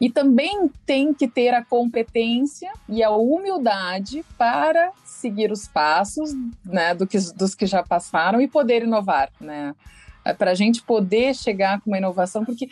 E 0.00 0.10
também 0.10 0.70
tem 0.84 1.14
que 1.14 1.26
ter 1.26 1.54
a 1.54 1.64
competência 1.64 2.70
e 2.88 3.02
a 3.02 3.10
humildade 3.10 4.24
para 4.36 4.92
seguir 5.04 5.50
os 5.50 5.66
passos 5.66 6.34
né, 6.64 6.94
do 6.94 7.06
que, 7.06 7.18
dos 7.34 7.54
que 7.54 7.66
já 7.66 7.82
passaram 7.82 8.40
e 8.40 8.46
poder 8.46 8.82
inovar. 8.82 9.30
Né? 9.40 9.74
É, 10.24 10.34
para 10.34 10.50
a 10.50 10.54
gente 10.54 10.82
poder 10.82 11.34
chegar 11.34 11.80
com 11.80 11.90
uma 11.90 11.98
inovação, 11.98 12.44
porque 12.44 12.68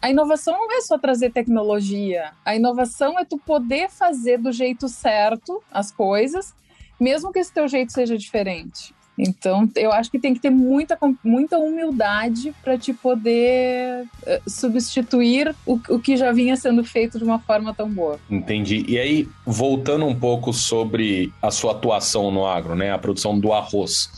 a 0.00 0.10
inovação 0.10 0.54
não 0.54 0.72
é 0.72 0.80
só 0.82 0.98
trazer 0.98 1.32
tecnologia, 1.32 2.32
a 2.44 2.54
inovação 2.54 3.18
é 3.18 3.24
tu 3.24 3.38
poder 3.38 3.90
fazer 3.90 4.38
do 4.38 4.52
jeito 4.52 4.88
certo 4.88 5.62
as 5.70 5.90
coisas, 5.90 6.54
mesmo 7.00 7.32
que 7.32 7.38
esse 7.38 7.52
teu 7.52 7.66
jeito 7.66 7.92
seja 7.92 8.16
diferente. 8.16 8.94
Então, 9.18 9.68
eu 9.76 9.92
acho 9.92 10.10
que 10.10 10.18
tem 10.18 10.34
que 10.34 10.40
ter 10.40 10.50
muita, 10.50 10.98
muita 11.24 11.58
humildade 11.58 12.54
para 12.62 12.76
te 12.76 12.92
poder 12.92 14.04
uh, 14.04 14.50
substituir 14.50 15.54
o, 15.64 15.80
o 15.88 15.98
que 15.98 16.16
já 16.16 16.32
vinha 16.32 16.56
sendo 16.56 16.84
feito 16.84 17.18
de 17.18 17.24
uma 17.24 17.38
forma 17.38 17.72
tão 17.72 17.88
boa. 17.88 18.18
Entendi. 18.30 18.84
E 18.86 18.98
aí, 18.98 19.28
voltando 19.44 20.04
um 20.04 20.14
pouco 20.14 20.52
sobre 20.52 21.32
a 21.40 21.50
sua 21.50 21.72
atuação 21.72 22.30
no 22.30 22.46
agro, 22.46 22.74
né, 22.74 22.92
a 22.92 22.98
produção 22.98 23.38
do 23.38 23.52
arroz. 23.52 24.10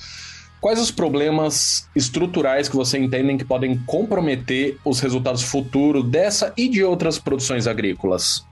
Quais 0.61 0.81
os 0.81 0.91
problemas 0.91 1.89
estruturais 1.95 2.69
que 2.69 2.75
você 2.75 2.99
entende 2.99 3.39
que 3.39 3.45
podem 3.45 3.79
comprometer 3.87 4.77
os 4.85 4.99
resultados 4.99 5.43
futuros 5.43 6.05
dessa 6.09 6.53
e 6.57 6.69
de 6.69 6.83
outras 6.83 7.17
produções 7.17 7.69
agrícolas? 7.69 8.45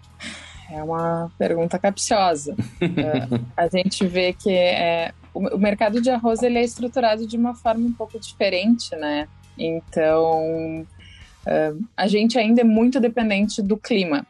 É 0.71 0.83
uma 0.83 1.31
pergunta 1.39 1.79
capciosa. 1.79 2.55
é, 2.81 3.41
a 3.57 3.69
gente 3.69 4.07
vê 4.07 4.33
que 4.33 4.51
é, 4.51 5.13
o, 5.37 5.59
mercado 5.59 6.01
de 6.01 6.11
arroz 6.11 6.43
ele 6.43 6.59
é 6.59 6.65
estruturado 6.65 7.27
de 7.27 7.37
uma 7.37 7.55
forma 7.55 7.87
um 7.87 7.93
pouco 7.93 8.19
diferente, 8.19 8.95
né? 8.97 9.29
Então, 9.59 10.87
é, 11.47 11.73
a 11.97 12.07
gente 12.07 12.39
ainda 12.39 12.63
é 12.63 12.65
muito 12.65 12.99
dependente 13.01 13.63
do 13.63 13.77
clima. 13.77 14.27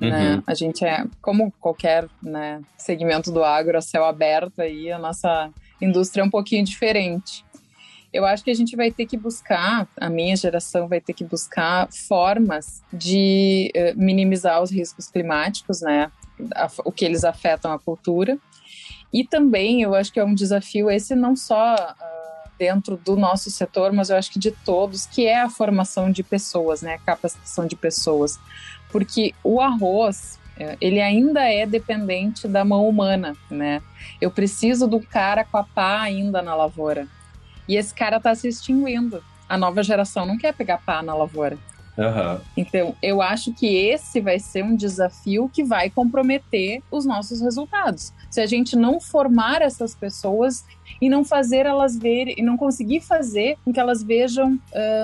Né? 0.00 0.08
Uhum. 0.08 0.36
Né? 0.36 0.42
A 0.46 0.54
gente 0.54 0.84
é, 0.84 1.04
como 1.20 1.52
qualquer 1.60 2.08
né, 2.22 2.60
segmento 2.76 3.30
do 3.30 3.44
agro 3.44 3.78
a 3.78 3.82
céu 3.82 4.04
aberto, 4.04 4.60
aí 4.60 4.90
a 4.90 4.98
nossa 4.98 5.50
indústria 5.80 6.22
é 6.22 6.24
um 6.24 6.30
pouquinho 6.30 6.64
diferente. 6.64 7.44
Eu 8.12 8.24
acho 8.24 8.42
que 8.42 8.50
a 8.50 8.54
gente 8.54 8.74
vai 8.76 8.90
ter 8.90 9.04
que 9.04 9.16
buscar, 9.16 9.86
a 10.00 10.08
minha 10.08 10.34
geração 10.36 10.88
vai 10.88 11.00
ter 11.00 11.12
que 11.12 11.24
buscar 11.24 11.88
formas 11.92 12.82
de 12.90 13.70
uh, 13.76 14.00
minimizar 14.00 14.62
os 14.62 14.70
riscos 14.70 15.08
climáticos, 15.08 15.82
né? 15.82 16.10
o 16.84 16.92
que 16.92 17.04
eles 17.04 17.24
afetam 17.24 17.72
a 17.72 17.78
cultura. 17.78 18.38
E 19.16 19.24
também 19.24 19.80
eu 19.80 19.94
acho 19.94 20.12
que 20.12 20.20
é 20.20 20.24
um 20.26 20.34
desafio 20.34 20.90
esse 20.90 21.14
não 21.14 21.34
só 21.34 21.74
uh, 21.74 22.50
dentro 22.58 22.98
do 22.98 23.16
nosso 23.16 23.50
setor, 23.50 23.90
mas 23.90 24.10
eu 24.10 24.16
acho 24.18 24.30
que 24.30 24.38
de 24.38 24.50
todos, 24.50 25.06
que 25.06 25.24
é 25.24 25.40
a 25.40 25.48
formação 25.48 26.12
de 26.12 26.22
pessoas, 26.22 26.82
né? 26.82 26.96
A 26.96 26.98
capacitação 26.98 27.66
de 27.66 27.74
pessoas. 27.74 28.38
Porque 28.92 29.34
o 29.42 29.58
arroz, 29.58 30.38
é, 30.58 30.76
ele 30.82 31.00
ainda 31.00 31.50
é 31.50 31.64
dependente 31.64 32.46
da 32.46 32.62
mão 32.62 32.86
humana, 32.86 33.34
né? 33.50 33.80
Eu 34.20 34.30
preciso 34.30 34.86
do 34.86 35.00
cara 35.00 35.44
com 35.44 35.56
a 35.56 35.64
pá 35.64 36.02
ainda 36.02 36.42
na 36.42 36.54
lavoura. 36.54 37.08
E 37.66 37.74
esse 37.74 37.94
cara 37.94 38.18
está 38.18 38.34
se 38.34 38.48
extinguindo. 38.48 39.24
A 39.48 39.56
nova 39.56 39.82
geração 39.82 40.26
não 40.26 40.36
quer 40.36 40.52
pegar 40.52 40.76
pá 40.84 41.02
na 41.02 41.14
lavoura. 41.14 41.56
Uhum. 41.96 42.40
Então, 42.56 42.94
eu 43.02 43.22
acho 43.22 43.52
que 43.54 43.66
esse 43.74 44.20
vai 44.20 44.38
ser 44.38 44.62
um 44.62 44.76
desafio 44.76 45.50
que 45.52 45.64
vai 45.64 45.88
comprometer 45.88 46.82
os 46.90 47.06
nossos 47.06 47.40
resultados. 47.40 48.12
Se 48.30 48.40
a 48.40 48.46
gente 48.46 48.76
não 48.76 49.00
formar 49.00 49.62
essas 49.62 49.94
pessoas 49.94 50.64
e 51.00 51.08
não 51.08 51.24
fazer 51.24 51.66
elas 51.66 51.96
ver 51.96 52.34
e 52.36 52.42
não 52.42 52.56
conseguir 52.56 53.00
fazer 53.00 53.56
com 53.64 53.72
que 53.72 53.80
elas 53.80 54.02
vejam 54.02 54.58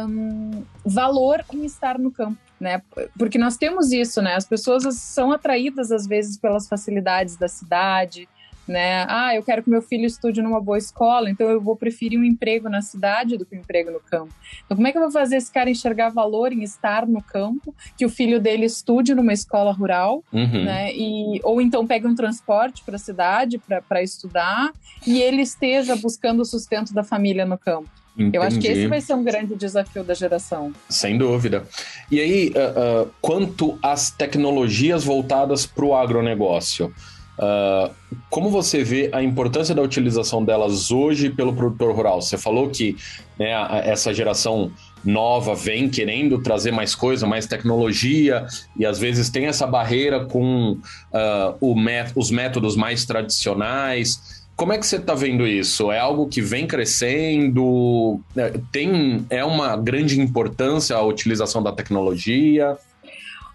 um, 0.08 0.62
valor 0.84 1.44
em 1.52 1.64
estar 1.64 1.98
no 1.98 2.10
campo 2.10 2.38
né? 2.62 2.80
Porque 3.18 3.36
nós 3.36 3.56
temos 3.56 3.90
isso, 3.90 4.22
né? 4.22 4.36
As 4.36 4.46
pessoas 4.46 4.84
são 4.96 5.32
atraídas 5.32 5.90
às 5.90 6.06
vezes 6.06 6.38
pelas 6.38 6.68
facilidades 6.68 7.36
da 7.36 7.48
cidade, 7.48 8.28
né? 8.66 9.04
Ah, 9.08 9.34
eu 9.34 9.42
quero 9.42 9.62
que 9.62 9.70
meu 9.70 9.82
filho 9.82 10.06
estude 10.06 10.40
numa 10.40 10.60
boa 10.60 10.78
escola, 10.78 11.28
então 11.30 11.48
eu 11.48 11.60
vou 11.60 11.76
preferir 11.76 12.18
um 12.18 12.24
emprego 12.24 12.68
na 12.68 12.80
cidade 12.80 13.36
do 13.36 13.44
que 13.44 13.56
um 13.56 13.58
emprego 13.58 13.90
no 13.90 14.00
campo. 14.00 14.32
Então, 14.64 14.76
como 14.76 14.86
é 14.86 14.92
que 14.92 14.98
eu 14.98 15.02
vou 15.02 15.10
fazer 15.10 15.36
esse 15.36 15.50
cara 15.50 15.70
enxergar 15.70 16.10
valor 16.10 16.52
em 16.52 16.62
estar 16.62 17.06
no 17.06 17.22
campo, 17.22 17.74
que 17.96 18.06
o 18.06 18.08
filho 18.08 18.40
dele 18.40 18.66
estude 18.66 19.14
numa 19.14 19.32
escola 19.32 19.72
rural, 19.72 20.22
uhum. 20.32 20.64
né? 20.64 20.94
E, 20.94 21.40
ou 21.42 21.60
então 21.60 21.86
pegue 21.86 22.06
um 22.06 22.14
transporte 22.14 22.82
para 22.84 22.96
a 22.96 22.98
cidade 22.98 23.60
para 23.88 24.02
estudar 24.02 24.72
e 25.06 25.20
ele 25.20 25.42
esteja 25.42 25.96
buscando 25.96 26.40
o 26.40 26.44
sustento 26.44 26.94
da 26.94 27.02
família 27.02 27.44
no 27.44 27.58
campo. 27.58 27.88
Entendi. 28.16 28.36
Eu 28.36 28.42
acho 28.42 28.58
que 28.58 28.68
esse 28.68 28.86
vai 28.86 29.00
ser 29.00 29.14
um 29.14 29.24
grande 29.24 29.54
desafio 29.54 30.04
da 30.04 30.12
geração. 30.12 30.72
Sem 30.88 31.16
dúvida. 31.16 31.64
E 32.10 32.20
aí, 32.20 32.48
uh, 32.50 33.04
uh, 33.04 33.10
quanto 33.22 33.78
às 33.82 34.10
tecnologias 34.10 35.02
voltadas 35.02 35.64
para 35.64 35.84
o 35.84 35.94
agronegócio, 35.94 36.92
uh, 37.38 37.92
como 38.30 38.50
você 38.50 38.82
vê 38.82 39.10
a 39.12 39.22
importância 39.22 39.74
da 39.74 39.82
utilização 39.82 40.44
delas 40.44 40.90
hoje 40.90 41.30
pelo 41.30 41.52
produtor 41.54 41.94
rural? 41.94 42.20
Você 42.20 42.38
falou 42.38 42.70
que 42.70 42.96
né, 43.38 43.50
essa 43.84 44.12
geração 44.12 44.70
nova 45.04 45.54
vem 45.54 45.88
querendo 45.88 46.40
trazer 46.40 46.70
mais 46.70 46.94
coisa, 46.94 47.26
mais 47.26 47.46
tecnologia, 47.46 48.46
e 48.78 48.86
às 48.86 48.98
vezes 48.98 49.30
tem 49.30 49.46
essa 49.46 49.66
barreira 49.66 50.24
com 50.26 50.72
uh, 50.72 52.08
os 52.14 52.30
métodos 52.30 52.76
mais 52.76 53.04
tradicionais. 53.04 54.42
Como 54.54 54.72
é 54.72 54.78
que 54.78 54.86
você 54.86 54.96
está 54.96 55.14
vendo 55.14 55.46
isso? 55.46 55.90
É 55.90 55.98
algo 55.98 56.28
que 56.28 56.40
vem 56.40 56.66
crescendo? 56.66 58.20
É, 58.36 58.52
tem 58.70 59.26
é 59.28 59.44
uma 59.44 59.76
grande 59.76 60.20
importância 60.20 60.94
a 60.94 61.02
utilização 61.02 61.62
da 61.62 61.72
tecnologia? 61.72 62.76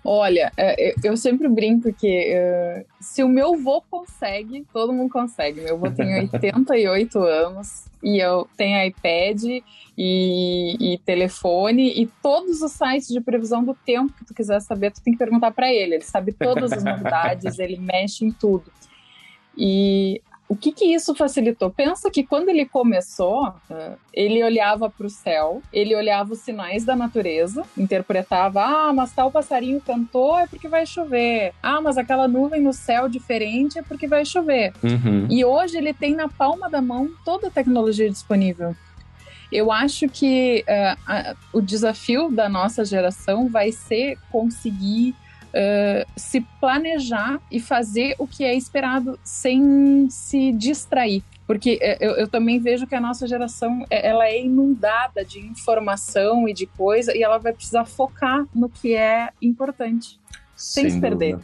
Olha, 0.03 0.51
é, 0.55 0.89
é, 0.89 0.95
eu 1.03 1.17
sempre 1.17 1.49
brinco 1.49 1.91
que 1.91 2.33
uh, 2.33 2.85
se 2.99 3.23
o 3.23 3.27
meu 3.27 3.57
vô 3.57 3.81
consegue, 3.81 4.65
todo 4.71 4.93
mundo 4.93 5.11
consegue. 5.11 5.61
Meu 5.61 5.77
vô 5.77 5.91
tem 5.91 6.21
88 6.31 7.19
anos 7.19 7.85
e 8.01 8.17
eu 8.17 8.47
tenho 8.55 8.85
iPad 8.85 9.43
e, 9.43 9.63
e, 10.79 10.97
telefone 10.99 11.91
e 11.99 12.07
todos 12.21 12.61
os 12.61 12.71
sites 12.71 13.09
de 13.09 13.19
previsão 13.19 13.63
do 13.63 13.73
tempo 13.73 14.13
que 14.13 14.25
tu 14.25 14.33
quiser 14.33 14.61
saber, 14.61 14.91
tu 14.91 15.01
tem 15.01 15.13
que 15.13 15.19
perguntar 15.19 15.51
para 15.51 15.71
ele. 15.71 15.95
Ele 15.95 16.03
sabe 16.03 16.31
todas 16.31 16.71
as 16.71 16.83
novidades, 16.83 17.57
ele 17.59 17.77
mexe 17.77 18.23
em 18.23 18.31
tudo. 18.31 18.71
E 19.57 20.21
o 20.49 20.55
que, 20.55 20.71
que 20.71 20.85
isso 20.85 21.13
facilitou? 21.13 21.69
Pensa 21.69 22.09
que 22.09 22.23
quando 22.23 22.47
ele 22.49 22.65
começou, 22.65 23.53
é, 23.69 23.93
ele 24.13 24.41
olhava 24.43 24.89
para 24.89 25.05
o 25.05 25.09
céu, 25.09 25.61
ele 25.73 25.93
olhava 25.93 26.33
os 26.33 26.39
sinais 26.39 26.85
da 26.85 26.95
natureza, 26.95 27.63
interpretava: 27.77 28.63
ah, 28.63 28.93
mas 28.93 29.11
tal 29.11 29.29
passarinho 29.29 29.81
cantou 29.81 30.39
é 30.39 30.47
porque 30.47 30.69
vai 30.69 30.85
chover. 30.85 31.53
Ah, 31.61 31.81
mas 31.81 31.97
aquela 31.97 32.27
nuvem 32.27 32.61
no 32.61 32.71
céu 32.71 33.09
diferente 33.09 33.77
é 33.77 33.81
porque 33.81 34.07
vai 34.07 34.23
chover. 34.23 34.73
Uhum. 34.81 35.27
E 35.29 35.43
hoje 35.43 35.77
ele 35.77 35.93
tem 35.93 36.15
na 36.15 36.29
palma 36.29 36.69
da 36.69 36.81
mão 36.81 37.09
toda 37.25 37.47
a 37.47 37.51
tecnologia 37.51 38.09
disponível. 38.09 38.73
Eu 39.51 39.71
acho 39.71 40.07
que 40.09 40.63
uh, 40.67 40.99
a, 41.07 41.35
o 41.53 41.61
desafio 41.61 42.29
da 42.29 42.49
nossa 42.49 42.83
geração 42.83 43.47
vai 43.47 43.71
ser 43.71 44.17
conseguir 44.29 45.15
uh, 45.57 46.11
se 46.15 46.41
planejar 46.61 47.39
e 47.51 47.59
fazer 47.59 48.15
o 48.19 48.27
que 48.27 48.43
é 48.43 48.55
esperado 48.55 49.19
sem 49.23 50.07
se 50.09 50.51
distrair. 50.51 51.23
Porque 51.47 51.79
eh, 51.81 51.97
eu, 52.01 52.11
eu, 52.17 52.27
também 52.27 52.59
vejo 52.59 52.85
que 52.85 52.93
a 52.93 52.99
nossa 52.99 53.25
geração 53.25 53.85
ela 53.89 54.27
é 54.27 54.43
inundada 54.43 55.23
de 55.23 55.39
informação 55.39 56.47
e 56.47 56.53
de 56.53 56.65
coisa 56.65 57.15
e 57.15 57.23
ela 57.23 57.37
vai 57.37 57.53
precisar 57.53 57.85
focar 57.85 58.45
no 58.53 58.67
que 58.67 58.93
é 58.93 59.29
importante, 59.41 60.19
sem, 60.53 60.83
sem 60.83 60.91
se 60.91 60.99
perder. 60.99 61.39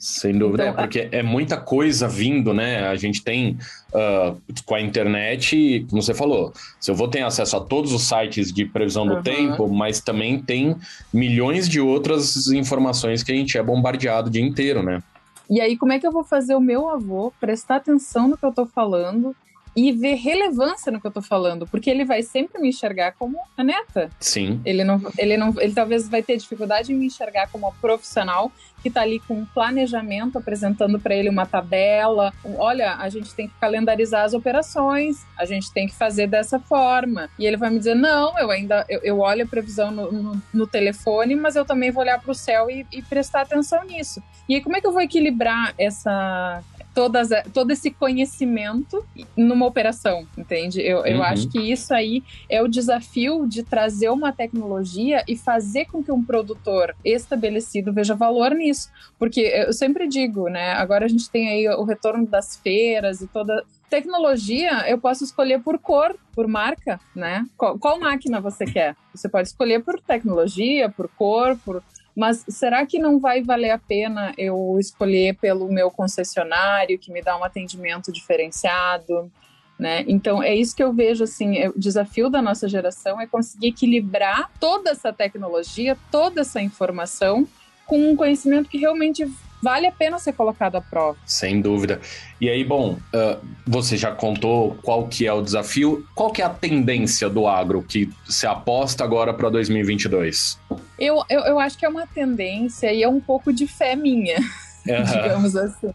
Sem 0.00 0.38
dúvida, 0.38 0.66
então, 0.66 0.82
é 0.82 0.82
porque 0.82 1.08
é 1.12 1.22
muita 1.22 1.58
coisa 1.58 2.08
vindo, 2.08 2.54
né? 2.54 2.88
A 2.88 2.96
gente 2.96 3.22
tem 3.22 3.58
uh, 3.92 4.34
com 4.64 4.74
a 4.74 4.80
internet, 4.80 5.84
como 5.90 6.00
você 6.00 6.14
falou, 6.14 6.54
se 6.80 6.90
eu 6.90 6.94
vou 6.94 7.06
ter 7.06 7.20
acesso 7.20 7.58
a 7.58 7.60
todos 7.60 7.92
os 7.92 8.08
sites 8.08 8.50
de 8.50 8.64
previsão 8.64 9.06
do 9.06 9.16
uhum. 9.16 9.22
tempo, 9.22 9.68
mas 9.68 10.00
também 10.00 10.40
tem 10.40 10.74
milhões 11.12 11.68
de 11.68 11.82
outras 11.82 12.46
informações 12.46 13.22
que 13.22 13.30
a 13.30 13.34
gente 13.34 13.58
é 13.58 13.62
bombardeado 13.62 14.28
o 14.28 14.32
dia 14.32 14.42
inteiro, 14.42 14.82
né? 14.82 15.02
E 15.50 15.60
aí, 15.60 15.76
como 15.76 15.92
é 15.92 15.98
que 15.98 16.06
eu 16.06 16.12
vou 16.12 16.24
fazer 16.24 16.54
o 16.54 16.60
meu 16.60 16.88
avô 16.88 17.30
prestar 17.38 17.76
atenção 17.76 18.26
no 18.26 18.38
que 18.38 18.46
eu 18.46 18.52
tô 18.52 18.64
falando 18.64 19.36
e 19.74 19.92
ver 19.92 20.14
relevância 20.14 20.90
no 20.90 21.00
que 21.00 21.06
eu 21.06 21.10
tô 21.10 21.22
falando, 21.22 21.66
porque 21.66 21.90
ele 21.90 22.04
vai 22.04 22.22
sempre 22.22 22.60
me 22.60 22.68
enxergar 22.68 23.12
como 23.12 23.38
a 23.56 23.62
neta. 23.62 24.10
Sim. 24.18 24.60
Ele 24.64 24.84
não, 24.84 25.00
ele 25.16 25.36
não, 25.36 25.54
ele 25.58 25.72
talvez 25.72 26.08
vai 26.08 26.22
ter 26.22 26.36
dificuldade 26.36 26.92
em 26.92 26.96
me 26.96 27.06
enxergar 27.06 27.48
como 27.48 27.66
uma 27.66 27.74
profissional 27.74 28.50
que 28.82 28.88
está 28.88 29.02
ali 29.02 29.20
com 29.20 29.34
um 29.34 29.44
planejamento, 29.44 30.38
apresentando 30.38 30.98
para 30.98 31.14
ele 31.14 31.28
uma 31.28 31.46
tabela. 31.46 32.32
Olha, 32.56 32.96
a 32.96 33.08
gente 33.08 33.34
tem 33.34 33.46
que 33.46 33.54
calendarizar 33.60 34.24
as 34.24 34.32
operações, 34.32 35.24
a 35.36 35.44
gente 35.44 35.72
tem 35.72 35.86
que 35.86 35.94
fazer 35.94 36.26
dessa 36.26 36.58
forma. 36.58 37.28
E 37.38 37.46
ele 37.46 37.56
vai 37.56 37.70
me 37.70 37.78
dizer: 37.78 37.94
não, 37.94 38.38
eu 38.38 38.50
ainda 38.50 38.84
eu, 38.88 39.00
eu 39.02 39.18
olho 39.20 39.44
a 39.44 39.46
previsão 39.46 39.90
no, 39.90 40.10
no, 40.10 40.42
no, 40.52 40.66
telefone, 40.66 41.36
mas 41.36 41.56
eu 41.56 41.64
também 41.64 41.90
vou 41.90 42.02
olhar 42.02 42.20
para 42.20 42.30
o 42.30 42.34
céu 42.34 42.70
e, 42.70 42.86
e 42.92 43.02
prestar 43.02 43.42
atenção 43.42 43.84
nisso. 43.84 44.22
E 44.48 44.54
aí, 44.54 44.60
como 44.60 44.76
é 44.76 44.80
que 44.80 44.86
eu 44.86 44.92
vou 44.92 45.02
equilibrar 45.02 45.74
essa 45.78 46.62
todas, 46.94 47.28
todo 47.52 47.70
esse 47.70 47.90
conhecimento 47.90 49.04
numa 49.36 49.66
operação, 49.66 50.26
entende? 50.36 50.80
Eu, 50.80 51.04
eu 51.04 51.18
uhum. 51.18 51.22
acho 51.22 51.48
que 51.48 51.58
isso 51.58 51.92
aí 51.94 52.22
é 52.48 52.62
o 52.62 52.68
desafio 52.68 53.46
de 53.46 53.62
trazer 53.62 54.10
uma 54.10 54.32
tecnologia 54.32 55.24
e 55.26 55.36
fazer 55.36 55.86
com 55.86 56.02
que 56.02 56.12
um 56.12 56.22
produtor 56.22 56.94
estabelecido 57.04 57.92
veja 57.92 58.14
valor 58.14 58.52
nisso. 58.52 58.90
Porque 59.18 59.40
eu 59.40 59.72
sempre 59.72 60.08
digo, 60.08 60.48
né? 60.48 60.72
Agora 60.72 61.04
a 61.04 61.08
gente 61.08 61.30
tem 61.30 61.48
aí 61.48 61.68
o 61.68 61.84
retorno 61.84 62.26
das 62.26 62.56
feiras 62.56 63.20
e 63.20 63.26
toda 63.26 63.64
Tecnologia, 63.90 64.88
eu 64.88 64.98
posso 64.98 65.24
escolher 65.24 65.60
por 65.60 65.76
cor, 65.76 66.16
por 66.32 66.46
marca, 66.46 67.00
né? 67.12 67.44
Qual, 67.56 67.76
qual, 67.76 67.98
máquina 67.98 68.40
você 68.40 68.64
quer? 68.64 68.94
Você 69.12 69.28
pode 69.28 69.48
escolher 69.48 69.82
por 69.82 70.00
tecnologia, 70.00 70.88
por 70.88 71.08
cor, 71.08 71.58
por. 71.64 71.82
Mas 72.20 72.44
será 72.50 72.84
que 72.84 72.98
não 72.98 73.18
vai 73.18 73.42
valer 73.42 73.70
a 73.70 73.78
pena 73.78 74.34
eu 74.36 74.76
escolher 74.78 75.36
pelo 75.36 75.72
meu 75.72 75.90
concessionário 75.90 76.98
que 76.98 77.10
me 77.10 77.22
dá 77.22 77.34
um 77.34 77.42
atendimento 77.42 78.12
diferenciado? 78.12 79.32
Né? 79.78 80.04
Então 80.06 80.42
é 80.42 80.54
isso 80.54 80.76
que 80.76 80.82
eu 80.82 80.92
vejo 80.92 81.24
assim, 81.24 81.56
é, 81.56 81.70
o 81.70 81.78
desafio 81.78 82.28
da 82.28 82.42
nossa 82.42 82.68
geração 82.68 83.18
é 83.18 83.26
conseguir 83.26 83.68
equilibrar 83.68 84.50
toda 84.60 84.90
essa 84.90 85.14
tecnologia, 85.14 85.96
toda 86.10 86.42
essa 86.42 86.60
informação 86.60 87.48
com 87.86 88.10
um 88.10 88.14
conhecimento 88.14 88.68
que 88.68 88.76
realmente 88.76 89.26
vale 89.62 89.86
a 89.86 89.92
pena 89.92 90.18
ser 90.18 90.32
colocado 90.32 90.76
à 90.76 90.80
prova. 90.80 91.18
Sem 91.24 91.60
dúvida. 91.60 92.00
E 92.40 92.48
aí, 92.48 92.64
bom, 92.64 92.98
uh, 93.14 93.46
você 93.66 93.96
já 93.96 94.10
contou 94.12 94.76
qual 94.82 95.06
que 95.06 95.26
é 95.26 95.32
o 95.32 95.42
desafio. 95.42 96.06
Qual 96.14 96.30
que 96.30 96.40
é 96.40 96.44
a 96.44 96.50
tendência 96.50 97.28
do 97.28 97.46
agro 97.46 97.82
que 97.82 98.10
se 98.28 98.46
aposta 98.46 99.04
agora 99.04 99.34
para 99.34 99.50
2022? 99.50 100.58
Eu, 100.98 101.22
eu, 101.28 101.40
eu 101.40 101.58
acho 101.58 101.78
que 101.78 101.84
é 101.84 101.88
uma 101.88 102.06
tendência 102.06 102.92
e 102.92 103.02
é 103.02 103.08
um 103.08 103.20
pouco 103.20 103.52
de 103.52 103.66
fé 103.66 103.94
minha, 103.94 104.38
uhum. 104.86 105.04
digamos 105.04 105.56
assim. 105.56 105.92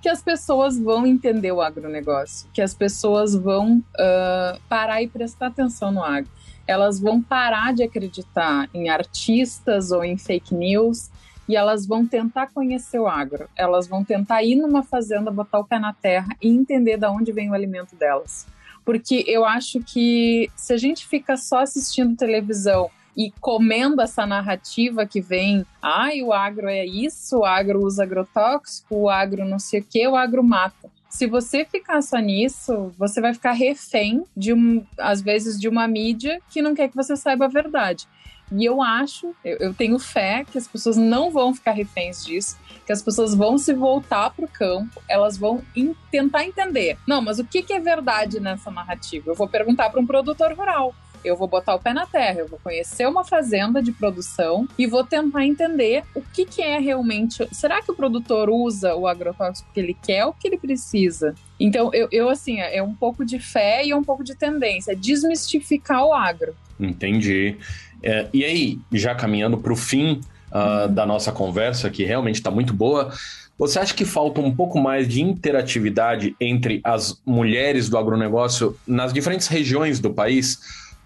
Que 0.00 0.08
as 0.08 0.22
pessoas 0.22 0.78
vão 0.78 1.06
entender 1.06 1.50
o 1.50 1.60
agronegócio, 1.60 2.48
que 2.52 2.62
as 2.62 2.72
pessoas 2.72 3.34
vão 3.34 3.78
uh, 3.78 4.60
parar 4.68 5.02
e 5.02 5.08
prestar 5.08 5.48
atenção 5.48 5.90
no 5.90 6.04
agro. 6.04 6.30
Elas 6.66 7.00
vão 7.00 7.20
parar 7.20 7.72
de 7.72 7.82
acreditar 7.82 8.68
em 8.74 8.90
artistas 8.90 9.90
ou 9.90 10.04
em 10.04 10.16
fake 10.18 10.54
news 10.54 11.10
e 11.48 11.56
elas 11.56 11.86
vão 11.86 12.06
tentar 12.06 12.48
conhecer 12.48 12.98
o 12.98 13.08
agro. 13.08 13.48
Elas 13.56 13.88
vão 13.88 14.04
tentar 14.04 14.42
ir 14.42 14.54
numa 14.54 14.82
fazenda, 14.82 15.30
botar 15.30 15.58
o 15.58 15.64
pé 15.64 15.78
na 15.78 15.92
terra 15.92 16.28
e 16.42 16.48
entender 16.48 16.98
de 16.98 17.06
onde 17.06 17.32
vem 17.32 17.50
o 17.50 17.54
alimento 17.54 17.96
delas. 17.96 18.46
Porque 18.84 19.24
eu 19.26 19.44
acho 19.44 19.80
que 19.80 20.50
se 20.54 20.72
a 20.72 20.76
gente 20.76 21.06
fica 21.06 21.36
só 21.36 21.60
assistindo 21.60 22.16
televisão 22.16 22.90
e 23.16 23.32
comendo 23.40 24.00
essa 24.00 24.24
narrativa 24.24 25.04
que 25.04 25.20
vem, 25.20 25.66
ai, 25.82 26.20
ah, 26.20 26.24
o 26.24 26.32
agro 26.32 26.68
é 26.68 26.86
isso, 26.86 27.38
o 27.38 27.44
agro 27.44 27.84
usa 27.84 28.04
agrotóxico, 28.04 28.94
o 28.94 29.10
agro 29.10 29.44
não 29.44 29.58
sei 29.58 29.80
o 29.80 29.84
que, 29.84 30.06
o 30.06 30.14
agro 30.14 30.42
mata. 30.44 30.88
Se 31.08 31.26
você 31.26 31.64
ficar 31.64 32.00
só 32.02 32.18
nisso, 32.18 32.92
você 32.96 33.20
vai 33.20 33.32
ficar 33.32 33.52
refém 33.52 34.24
de 34.36 34.52
um, 34.52 34.84
às 34.98 35.20
vezes, 35.20 35.58
de 35.58 35.68
uma 35.68 35.88
mídia 35.88 36.40
que 36.48 36.62
não 36.62 36.74
quer 36.74 36.88
que 36.88 36.96
você 36.96 37.16
saiba 37.16 37.46
a 37.46 37.48
verdade. 37.48 38.06
E 38.50 38.64
eu 38.64 38.82
acho, 38.82 39.34
eu, 39.44 39.56
eu 39.58 39.74
tenho 39.74 39.98
fé 39.98 40.44
que 40.50 40.58
as 40.58 40.66
pessoas 40.66 40.96
não 40.96 41.30
vão 41.30 41.54
ficar 41.54 41.72
reféns 41.72 42.24
disso, 42.24 42.56
que 42.86 42.92
as 42.92 43.02
pessoas 43.02 43.34
vão 43.34 43.58
se 43.58 43.74
voltar 43.74 44.30
para 44.30 44.44
o 44.44 44.48
campo, 44.48 45.02
elas 45.08 45.36
vão 45.36 45.62
in, 45.76 45.94
tentar 46.10 46.44
entender. 46.44 46.98
Não, 47.06 47.20
mas 47.20 47.38
o 47.38 47.44
que, 47.44 47.62
que 47.62 47.72
é 47.72 47.80
verdade 47.80 48.40
nessa 48.40 48.70
narrativa? 48.70 49.30
Eu 49.30 49.34
vou 49.34 49.48
perguntar 49.48 49.90
para 49.90 50.00
um 50.00 50.06
produtor 50.06 50.52
rural. 50.54 50.94
Eu 51.24 51.36
vou 51.36 51.48
botar 51.48 51.74
o 51.74 51.80
pé 51.80 51.92
na 51.92 52.06
terra, 52.06 52.40
eu 52.40 52.48
vou 52.48 52.58
conhecer 52.62 53.06
uma 53.06 53.24
fazenda 53.24 53.82
de 53.82 53.92
produção 53.92 54.68
e 54.78 54.86
vou 54.86 55.04
tentar 55.04 55.44
entender 55.44 56.04
o 56.14 56.22
que, 56.22 56.44
que 56.44 56.62
é 56.62 56.78
realmente. 56.78 57.46
Será 57.52 57.82
que 57.82 57.90
o 57.90 57.94
produtor 57.94 58.48
usa 58.48 58.94
o 58.94 59.06
agrotóxico 59.06 59.68
que 59.72 59.80
ele 59.80 59.94
quer 59.94 60.24
ou 60.24 60.32
que 60.32 60.46
ele 60.46 60.58
precisa? 60.58 61.34
Então, 61.58 61.90
eu, 61.92 62.08
eu 62.12 62.28
assim, 62.28 62.60
é 62.60 62.82
um 62.82 62.94
pouco 62.94 63.24
de 63.24 63.38
fé 63.38 63.84
e 63.84 63.92
um 63.92 64.04
pouco 64.04 64.22
de 64.22 64.34
tendência, 64.36 64.92
é 64.92 64.94
desmistificar 64.94 66.04
o 66.04 66.14
agro. 66.14 66.54
Entendi. 66.78 67.56
É, 68.02 68.26
e 68.32 68.44
aí, 68.44 68.78
já 68.92 69.14
caminhando 69.14 69.58
para 69.58 69.72
o 69.72 69.76
fim 69.76 70.20
uh, 70.52 70.88
da 70.88 71.04
nossa 71.04 71.32
conversa, 71.32 71.90
que 71.90 72.04
realmente 72.04 72.36
está 72.36 72.50
muito 72.50 72.72
boa, 72.72 73.12
você 73.58 73.78
acha 73.78 73.92
que 73.92 74.04
falta 74.04 74.40
um 74.40 74.54
pouco 74.54 74.78
mais 74.78 75.08
de 75.08 75.20
interatividade 75.20 76.36
entre 76.40 76.80
as 76.84 77.20
mulheres 77.26 77.88
do 77.88 77.98
agronegócio 77.98 78.76
nas 78.86 79.12
diferentes 79.12 79.48
regiões 79.48 79.98
do 79.98 80.14
país? 80.14 80.58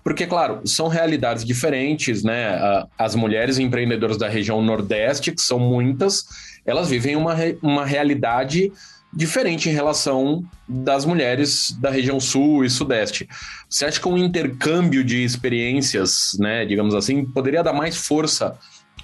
Porque, 0.05 0.26
claro, 0.26 0.61
são 0.66 0.88
realidades 0.88 1.44
diferentes, 1.44 2.22
né? 2.22 2.59
As 2.98 3.14
mulheres 3.14 3.59
empreendedoras 3.59 4.18
da 4.18 4.28
região 4.28 4.61
Nordeste, 4.61 5.33
que 5.33 5.40
são 5.40 5.59
muitas, 5.59 6.26
elas 6.66 6.90
vivem 6.90 7.16
uma, 7.16 7.35
uma 7.62 7.87
realidade 7.87 8.70
diferente 9.12 9.68
em 9.68 9.72
relação 9.72 10.42
das 10.66 11.05
mulheres 11.05 11.72
da 11.79 11.90
região 11.90 12.18
sul 12.18 12.64
e 12.64 12.70
sudeste. 12.70 13.29
Você 13.68 13.85
acha 13.85 14.01
que 14.01 14.09
um 14.09 14.16
intercâmbio 14.16 15.05
de 15.05 15.22
experiências, 15.22 16.37
né, 16.38 16.64
digamos 16.64 16.94
assim, 16.94 17.25
poderia 17.25 17.62
dar 17.62 17.72
mais 17.72 17.96
força 17.96 18.59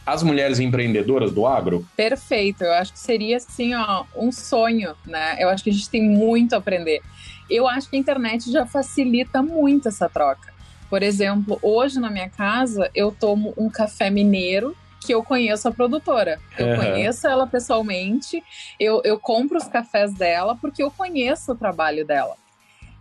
às 0.06 0.22
mulheres 0.22 0.58
empreendedoras 0.58 1.30
do 1.30 1.46
agro? 1.46 1.86
Perfeito, 1.94 2.64
eu 2.64 2.72
acho 2.72 2.94
que 2.94 2.98
seria 2.98 3.36
assim, 3.36 3.74
ó, 3.74 4.04
um 4.16 4.32
sonho, 4.32 4.94
né? 5.06 5.36
Eu 5.38 5.50
acho 5.50 5.62
que 5.62 5.68
a 5.68 5.72
gente 5.72 5.90
tem 5.90 6.02
muito 6.02 6.54
a 6.54 6.58
aprender. 6.58 7.02
Eu 7.50 7.68
acho 7.68 7.90
que 7.90 7.96
a 7.96 7.98
internet 7.98 8.50
já 8.50 8.64
facilita 8.64 9.42
muito 9.42 9.88
essa 9.88 10.08
troca. 10.08 10.52
Por 10.88 11.02
exemplo, 11.02 11.58
hoje 11.60 12.00
na 12.00 12.10
minha 12.10 12.30
casa 12.30 12.90
eu 12.94 13.12
tomo 13.12 13.52
um 13.58 13.68
café 13.68 14.08
mineiro 14.08 14.74
que 15.08 15.14
eu 15.14 15.22
conheço 15.22 15.66
a 15.66 15.72
produtora. 15.72 16.38
Eu 16.58 16.66
uhum. 16.66 16.76
conheço 16.76 17.26
ela 17.26 17.46
pessoalmente, 17.46 18.44
eu, 18.78 19.00
eu 19.02 19.18
compro 19.18 19.56
os 19.56 19.66
cafés 19.66 20.12
dela 20.12 20.54
porque 20.54 20.82
eu 20.82 20.90
conheço 20.90 21.52
o 21.52 21.56
trabalho 21.56 22.06
dela. 22.06 22.36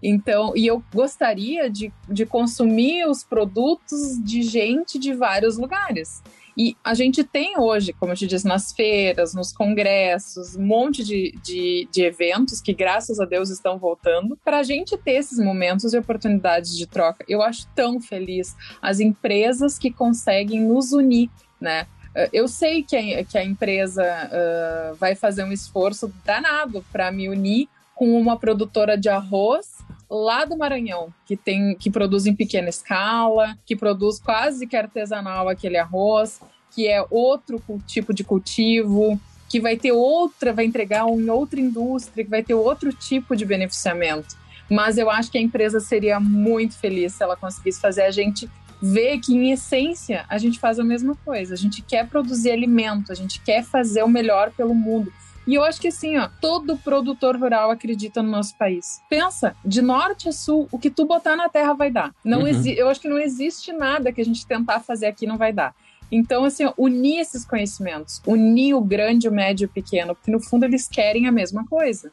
Então, 0.01 0.53
e 0.55 0.65
eu 0.65 0.81
gostaria 0.93 1.69
de, 1.69 1.91
de 2.07 2.25
consumir 2.25 3.05
os 3.09 3.25
produtos 3.25 4.23
de 4.23 4.41
gente 4.41 4.97
de 4.97 5.13
vários 5.13 5.57
lugares. 5.57 6.23
E 6.57 6.77
a 6.81 6.93
gente 6.93 7.25
tem 7.25 7.59
hoje, 7.59 7.91
como 7.91 8.13
eu 8.13 8.15
te 8.15 8.25
disse, 8.25 8.47
nas 8.47 8.71
feiras, 8.71 9.33
nos 9.33 9.51
congressos, 9.51 10.55
um 10.55 10.65
monte 10.65 11.03
de, 11.03 11.37
de, 11.43 11.89
de 11.91 12.03
eventos 12.03 12.61
que, 12.61 12.73
graças 12.73 13.19
a 13.19 13.25
Deus, 13.25 13.49
estão 13.49 13.77
voltando, 13.77 14.39
para 14.45 14.59
a 14.59 14.63
gente 14.63 14.97
ter 14.97 15.15
esses 15.17 15.39
momentos 15.39 15.93
e 15.93 15.97
oportunidades 15.97 16.77
de 16.77 16.87
troca. 16.87 17.25
Eu 17.27 17.41
acho 17.41 17.67
tão 17.75 17.99
feliz 17.99 18.55
as 18.81 19.01
empresas 19.01 19.77
que 19.77 19.91
conseguem 19.91 20.61
nos 20.61 20.93
unir 20.93 21.29
né? 21.59 21.87
Eh, 22.17 22.29
eu 22.33 22.47
sei 22.47 22.81
que 22.81 22.97
a, 22.97 23.23
que 23.23 23.37
a 23.37 23.45
empresa 23.45 24.03
uh, 24.03 24.95
vai 24.95 25.13
fazer 25.13 25.43
um 25.43 25.51
esforço 25.51 26.11
danado 26.25 26.83
para 26.91 27.11
me 27.11 27.29
unir 27.29 27.69
com 27.93 28.19
uma 28.19 28.37
produtora 28.37 28.97
de 28.97 29.07
arroz 29.07 29.77
lá 30.09 30.43
do 30.43 30.57
Maranhão, 30.57 31.13
que 31.25 31.37
tem 31.37 31.75
que 31.75 31.91
produz 31.91 32.25
em 32.25 32.33
pequena 32.33 32.69
escala, 32.69 33.55
que 33.65 33.75
produz 33.75 34.19
quase 34.19 34.65
que 34.65 34.75
artesanal 34.75 35.47
aquele 35.47 35.77
arroz, 35.77 36.39
que 36.71 36.87
é 36.87 37.05
outro 37.11 37.61
tipo 37.85 38.13
de 38.13 38.23
cultivo, 38.23 39.19
que 39.47 39.59
vai 39.59 39.77
ter 39.77 39.91
outra, 39.91 40.53
vai 40.53 40.65
entregar 40.65 41.07
em 41.07 41.29
outra 41.29 41.59
indústria, 41.59 42.23
que 42.23 42.29
vai 42.29 42.41
ter 42.41 42.53
outro 42.53 42.91
tipo 42.91 43.35
de 43.35 43.45
beneficiamento. 43.45 44.35
Mas 44.69 44.97
eu 44.97 45.09
acho 45.09 45.31
que 45.31 45.37
a 45.37 45.41
empresa 45.41 45.79
seria 45.79 46.19
muito 46.19 46.77
feliz 46.77 47.13
se 47.13 47.23
ela 47.23 47.35
conseguisse 47.35 47.79
fazer 47.79 48.03
a 48.03 48.11
gente 48.11 48.49
ver 48.81 49.19
que, 49.19 49.33
em 49.33 49.51
essência, 49.51 50.25
a 50.29 50.37
gente 50.37 50.59
faz 50.59 50.79
a 50.79 50.83
mesma 50.83 51.15
coisa. 51.25 51.53
A 51.53 51.57
gente 51.57 51.81
quer 51.81 52.07
produzir 52.07 52.51
alimento, 52.51 53.11
a 53.11 53.15
gente 53.15 53.41
quer 53.41 53.63
fazer 53.63 54.03
o 54.03 54.09
melhor 54.09 54.51
pelo 54.51 54.75
mundo. 54.75 55.11
E 55.47 55.55
eu 55.55 55.63
acho 55.63 55.79
que 55.79 55.87
assim, 55.87 56.17
ó, 56.17 56.27
todo 56.41 56.77
produtor 56.77 57.37
rural 57.37 57.71
acredita 57.71 58.21
no 58.21 58.29
nosso 58.29 58.57
país. 58.57 59.01
Pensa, 59.09 59.55
de 59.63 59.81
norte 59.81 60.27
a 60.27 60.33
sul, 60.33 60.67
o 60.71 60.77
que 60.77 60.89
tu 60.89 61.05
botar 61.05 61.37
na 61.37 61.47
terra 61.47 61.73
vai 61.73 61.89
dar. 61.89 62.13
Não 62.23 62.41
uhum. 62.41 62.65
Eu 62.65 62.89
acho 62.89 62.99
que 62.99 63.07
não 63.07 63.17
existe 63.17 63.71
nada 63.71 64.11
que 64.11 64.19
a 64.19 64.25
gente 64.25 64.45
tentar 64.45 64.81
fazer 64.81 65.05
aqui 65.05 65.25
não 65.25 65.37
vai 65.37 65.53
dar. 65.53 65.73
Então, 66.11 66.43
assim, 66.43 66.65
ó, 66.65 66.73
unir 66.77 67.19
esses 67.19 67.45
conhecimentos, 67.45 68.21
unir 68.25 68.73
o 68.73 68.81
grande, 68.81 69.27
o 69.27 69.31
médio 69.31 69.65
e 69.65 69.67
o 69.67 69.69
pequeno, 69.69 70.15
porque 70.15 70.31
no 70.31 70.39
fundo 70.39 70.65
eles 70.65 70.87
querem 70.87 71.27
a 71.27 71.31
mesma 71.31 71.65
coisa. 71.65 72.11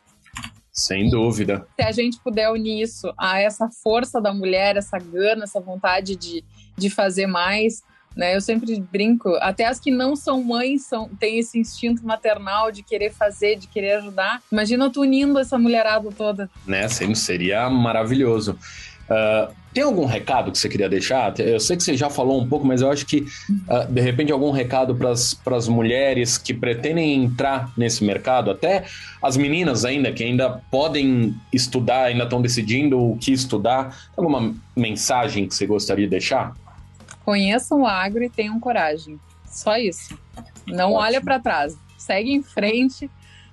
Sem 0.74 1.08
dúvida. 1.08 1.64
Se 1.78 1.86
a 1.86 1.92
gente 1.92 2.18
puder 2.18 2.50
unir 2.50 2.82
isso 2.82 3.14
a 3.16 3.40
essa 3.40 3.70
força 3.70 4.20
da 4.20 4.34
mulher, 4.34 4.76
essa 4.76 4.98
gana, 4.98 5.44
essa 5.44 5.60
vontade 5.60 6.16
de, 6.16 6.42
de 6.76 6.90
fazer 6.90 7.28
mais, 7.28 7.84
né? 8.16 8.34
Eu 8.34 8.40
sempre 8.40 8.80
brinco, 8.80 9.30
até 9.40 9.66
as 9.66 9.78
que 9.78 9.90
não 9.90 10.16
são 10.16 10.42
mães 10.42 10.84
são, 10.86 11.08
têm 11.08 11.38
esse 11.38 11.58
instinto 11.58 12.04
maternal 12.04 12.72
de 12.72 12.82
querer 12.82 13.12
fazer, 13.12 13.56
de 13.56 13.68
querer 13.68 13.98
ajudar. 13.98 14.42
Imagina 14.50 14.90
tu 14.90 15.02
unindo 15.02 15.38
essa 15.38 15.56
mulherada 15.58 16.10
toda. 16.10 16.50
Né, 16.66 16.88
seria 16.88 17.68
maravilhoso. 17.70 18.58
Uh, 19.04 19.52
tem 19.72 19.82
algum 19.82 20.04
recado 20.06 20.52
que 20.52 20.58
você 20.58 20.68
queria 20.68 20.88
deixar? 20.88 21.38
Eu 21.40 21.58
sei 21.58 21.76
que 21.76 21.82
você 21.82 21.96
já 21.96 22.08
falou 22.08 22.40
um 22.40 22.48
pouco, 22.48 22.64
mas 22.64 22.80
eu 22.80 22.90
acho 22.90 23.04
que, 23.04 23.26
uh, 23.68 23.90
de 23.90 24.00
repente, 24.00 24.30
algum 24.30 24.50
recado 24.50 24.94
para 24.94 25.56
as 25.56 25.68
mulheres 25.68 26.38
que 26.38 26.54
pretendem 26.54 27.24
entrar 27.24 27.72
nesse 27.76 28.04
mercado, 28.04 28.50
até 28.50 28.84
as 29.20 29.36
meninas 29.36 29.84
ainda, 29.84 30.12
que 30.12 30.22
ainda 30.22 30.62
podem 30.70 31.34
estudar, 31.52 32.04
ainda 32.04 32.24
estão 32.24 32.40
decidindo 32.40 32.98
o 32.98 33.18
que 33.18 33.32
estudar. 33.32 34.08
Alguma 34.16 34.54
mensagem 34.76 35.48
que 35.48 35.54
você 35.54 35.66
gostaria 35.66 36.04
de 36.04 36.10
deixar? 36.10 36.54
Conheçam 37.24 37.82
o 37.82 37.86
agro 37.86 38.22
e 38.22 38.30
tenham 38.30 38.60
coragem. 38.60 39.18
Só 39.46 39.76
isso. 39.76 40.16
Não 40.66 40.92
Ótimo. 40.92 41.00
olha 41.00 41.20
para 41.20 41.40
trás. 41.40 41.76
Segue 41.98 42.32
em 42.32 42.42
frente, 42.42 43.10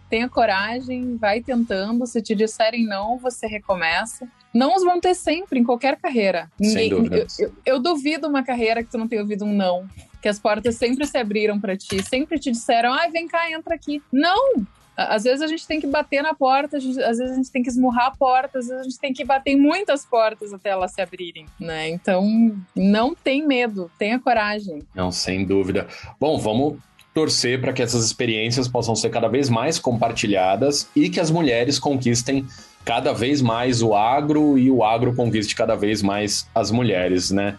tenha 0.09 0.29
coragem, 0.29 1.17
vai 1.17 1.41
tentando. 1.41 2.05
Se 2.05 2.21
te 2.21 2.35
disserem 2.35 2.85
não, 2.85 3.17
você 3.17 3.47
recomeça. 3.47 4.27
Não 4.53 4.75
os 4.75 4.83
vão 4.83 4.99
ter 4.99 5.15
sempre, 5.15 5.59
em 5.59 5.63
qualquer 5.63 5.97
carreira. 5.97 6.49
Ninguém, 6.59 6.91
eu, 6.91 7.27
eu, 7.39 7.51
eu, 7.65 7.79
duvido 7.79 8.27
uma 8.27 8.43
carreira 8.43 8.83
que 8.83 8.89
tu 8.89 8.97
não 8.97 9.07
tenha 9.07 9.21
ouvido 9.21 9.45
um 9.45 9.53
não. 9.53 9.87
Que 10.21 10.27
as 10.27 10.39
portas 10.39 10.75
sempre 10.75 11.05
se 11.05 11.17
abriram 11.17 11.59
para 11.59 11.75
ti, 11.75 12.03
sempre 12.03 12.37
te 12.37 12.51
disseram, 12.51 12.93
ai, 12.93 13.07
ah, 13.07 13.11
vem 13.11 13.27
cá, 13.27 13.49
entra 13.49 13.75
aqui. 13.75 14.01
Não! 14.11 14.65
Às 14.95 15.23
vezes 15.23 15.41
a 15.41 15.47
gente 15.47 15.65
tem 15.65 15.79
que 15.79 15.87
bater 15.87 16.21
na 16.21 16.33
porta, 16.33 16.79
gente, 16.79 17.01
às 17.01 17.17
vezes 17.17 17.33
a 17.33 17.35
gente 17.35 17.49
tem 17.49 17.63
que 17.63 17.69
esmurrar 17.69 18.07
a 18.07 18.11
porta, 18.11 18.59
às 18.59 18.67
vezes 18.67 18.81
a 18.81 18.83
gente 18.83 18.99
tem 18.99 19.13
que 19.13 19.23
bater 19.23 19.51
em 19.51 19.59
muitas 19.59 20.05
portas 20.05 20.53
até 20.53 20.69
elas 20.69 20.91
se 20.91 21.01
abrirem, 21.01 21.45
né? 21.59 21.89
Então, 21.89 22.53
não 22.75 23.15
tem 23.15 23.47
medo, 23.47 23.89
tenha 23.97 24.19
coragem. 24.19 24.83
Não, 24.93 25.11
sem 25.11 25.45
dúvida. 25.45 25.87
Bom, 26.19 26.37
vamos 26.37 26.77
torcer 27.13 27.59
para 27.59 27.73
que 27.73 27.81
essas 27.81 28.05
experiências 28.05 28.67
possam 28.67 28.95
ser 28.95 29.09
cada 29.09 29.27
vez 29.27 29.49
mais 29.49 29.79
compartilhadas 29.79 30.87
e 30.95 31.09
que 31.09 31.19
as 31.19 31.31
mulheres 31.31 31.79
conquistem 31.79 32.45
cada 32.83 33.13
vez 33.13 33.41
mais 33.41 33.81
o 33.81 33.93
agro 33.93 34.57
e 34.57 34.71
o 34.71 34.83
agro 34.83 35.15
conquiste 35.15 35.55
cada 35.55 35.75
vez 35.75 36.01
mais 36.01 36.47
as 36.53 36.71
mulheres, 36.71 37.31
né? 37.31 37.57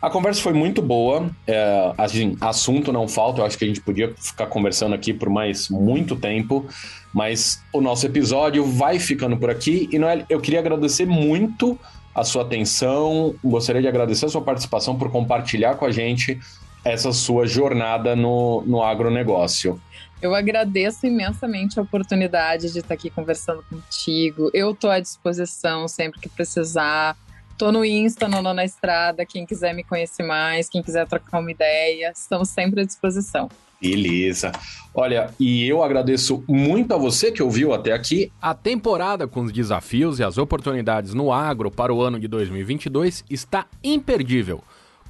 A 0.00 0.10
conversa 0.10 0.42
foi 0.42 0.52
muito 0.52 0.82
boa, 0.82 1.30
é, 1.46 1.92
assim, 1.96 2.36
assunto 2.40 2.92
não 2.92 3.06
falta, 3.06 3.40
eu 3.40 3.44
acho 3.44 3.56
que 3.56 3.64
a 3.64 3.68
gente 3.68 3.80
podia 3.80 4.12
ficar 4.16 4.46
conversando 4.46 4.96
aqui 4.96 5.14
por 5.14 5.28
mais 5.28 5.68
muito 5.68 6.16
tempo, 6.16 6.66
mas 7.14 7.62
o 7.72 7.80
nosso 7.80 8.04
episódio 8.04 8.64
vai 8.64 8.98
ficando 8.98 9.36
por 9.36 9.48
aqui. 9.48 9.88
E 9.92 10.00
Noel, 10.00 10.24
eu 10.28 10.40
queria 10.40 10.58
agradecer 10.58 11.06
muito 11.06 11.78
a 12.12 12.24
sua 12.24 12.42
atenção, 12.42 13.34
gostaria 13.44 13.80
de 13.80 13.86
agradecer 13.86 14.26
a 14.26 14.28
sua 14.28 14.42
participação 14.42 14.98
por 14.98 15.08
compartilhar 15.08 15.76
com 15.76 15.84
a 15.84 15.92
gente 15.92 16.38
essa 16.84 17.12
sua 17.12 17.46
jornada 17.46 18.16
no, 18.16 18.64
no 18.66 18.82
agronegócio. 18.82 19.80
Eu 20.22 20.36
agradeço 20.36 21.04
imensamente 21.04 21.80
a 21.80 21.82
oportunidade 21.82 22.72
de 22.72 22.78
estar 22.78 22.94
aqui 22.94 23.10
conversando 23.10 23.60
contigo. 23.68 24.52
Eu 24.54 24.70
estou 24.70 24.88
à 24.88 25.00
disposição 25.00 25.88
sempre 25.88 26.20
que 26.20 26.28
precisar. 26.28 27.16
Tô 27.58 27.72
no 27.72 27.84
Insta, 27.84 28.28
no 28.28 28.40
na 28.40 28.64
Estrada. 28.64 29.26
Quem 29.26 29.44
quiser 29.44 29.74
me 29.74 29.82
conhecer 29.82 30.22
mais, 30.22 30.68
quem 30.68 30.80
quiser 30.80 31.08
trocar 31.08 31.40
uma 31.40 31.50
ideia, 31.50 32.12
estamos 32.14 32.50
sempre 32.50 32.82
à 32.82 32.84
disposição. 32.84 33.48
Beleza. 33.80 34.52
Olha, 34.94 35.34
e 35.40 35.66
eu 35.66 35.82
agradeço 35.82 36.44
muito 36.46 36.94
a 36.94 36.96
você 36.96 37.32
que 37.32 37.42
ouviu 37.42 37.72
até 37.72 37.92
aqui. 37.92 38.30
A 38.40 38.54
temporada 38.54 39.26
com 39.26 39.40
os 39.40 39.50
desafios 39.50 40.20
e 40.20 40.22
as 40.22 40.38
oportunidades 40.38 41.14
no 41.14 41.32
agro 41.32 41.68
para 41.68 41.92
o 41.92 42.00
ano 42.00 42.20
de 42.20 42.28
2022 42.28 43.24
está 43.28 43.66
imperdível. 43.82 44.62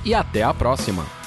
E 0.06 0.13
até 0.13 0.43
a 0.43 0.54
próxima! 0.54 1.24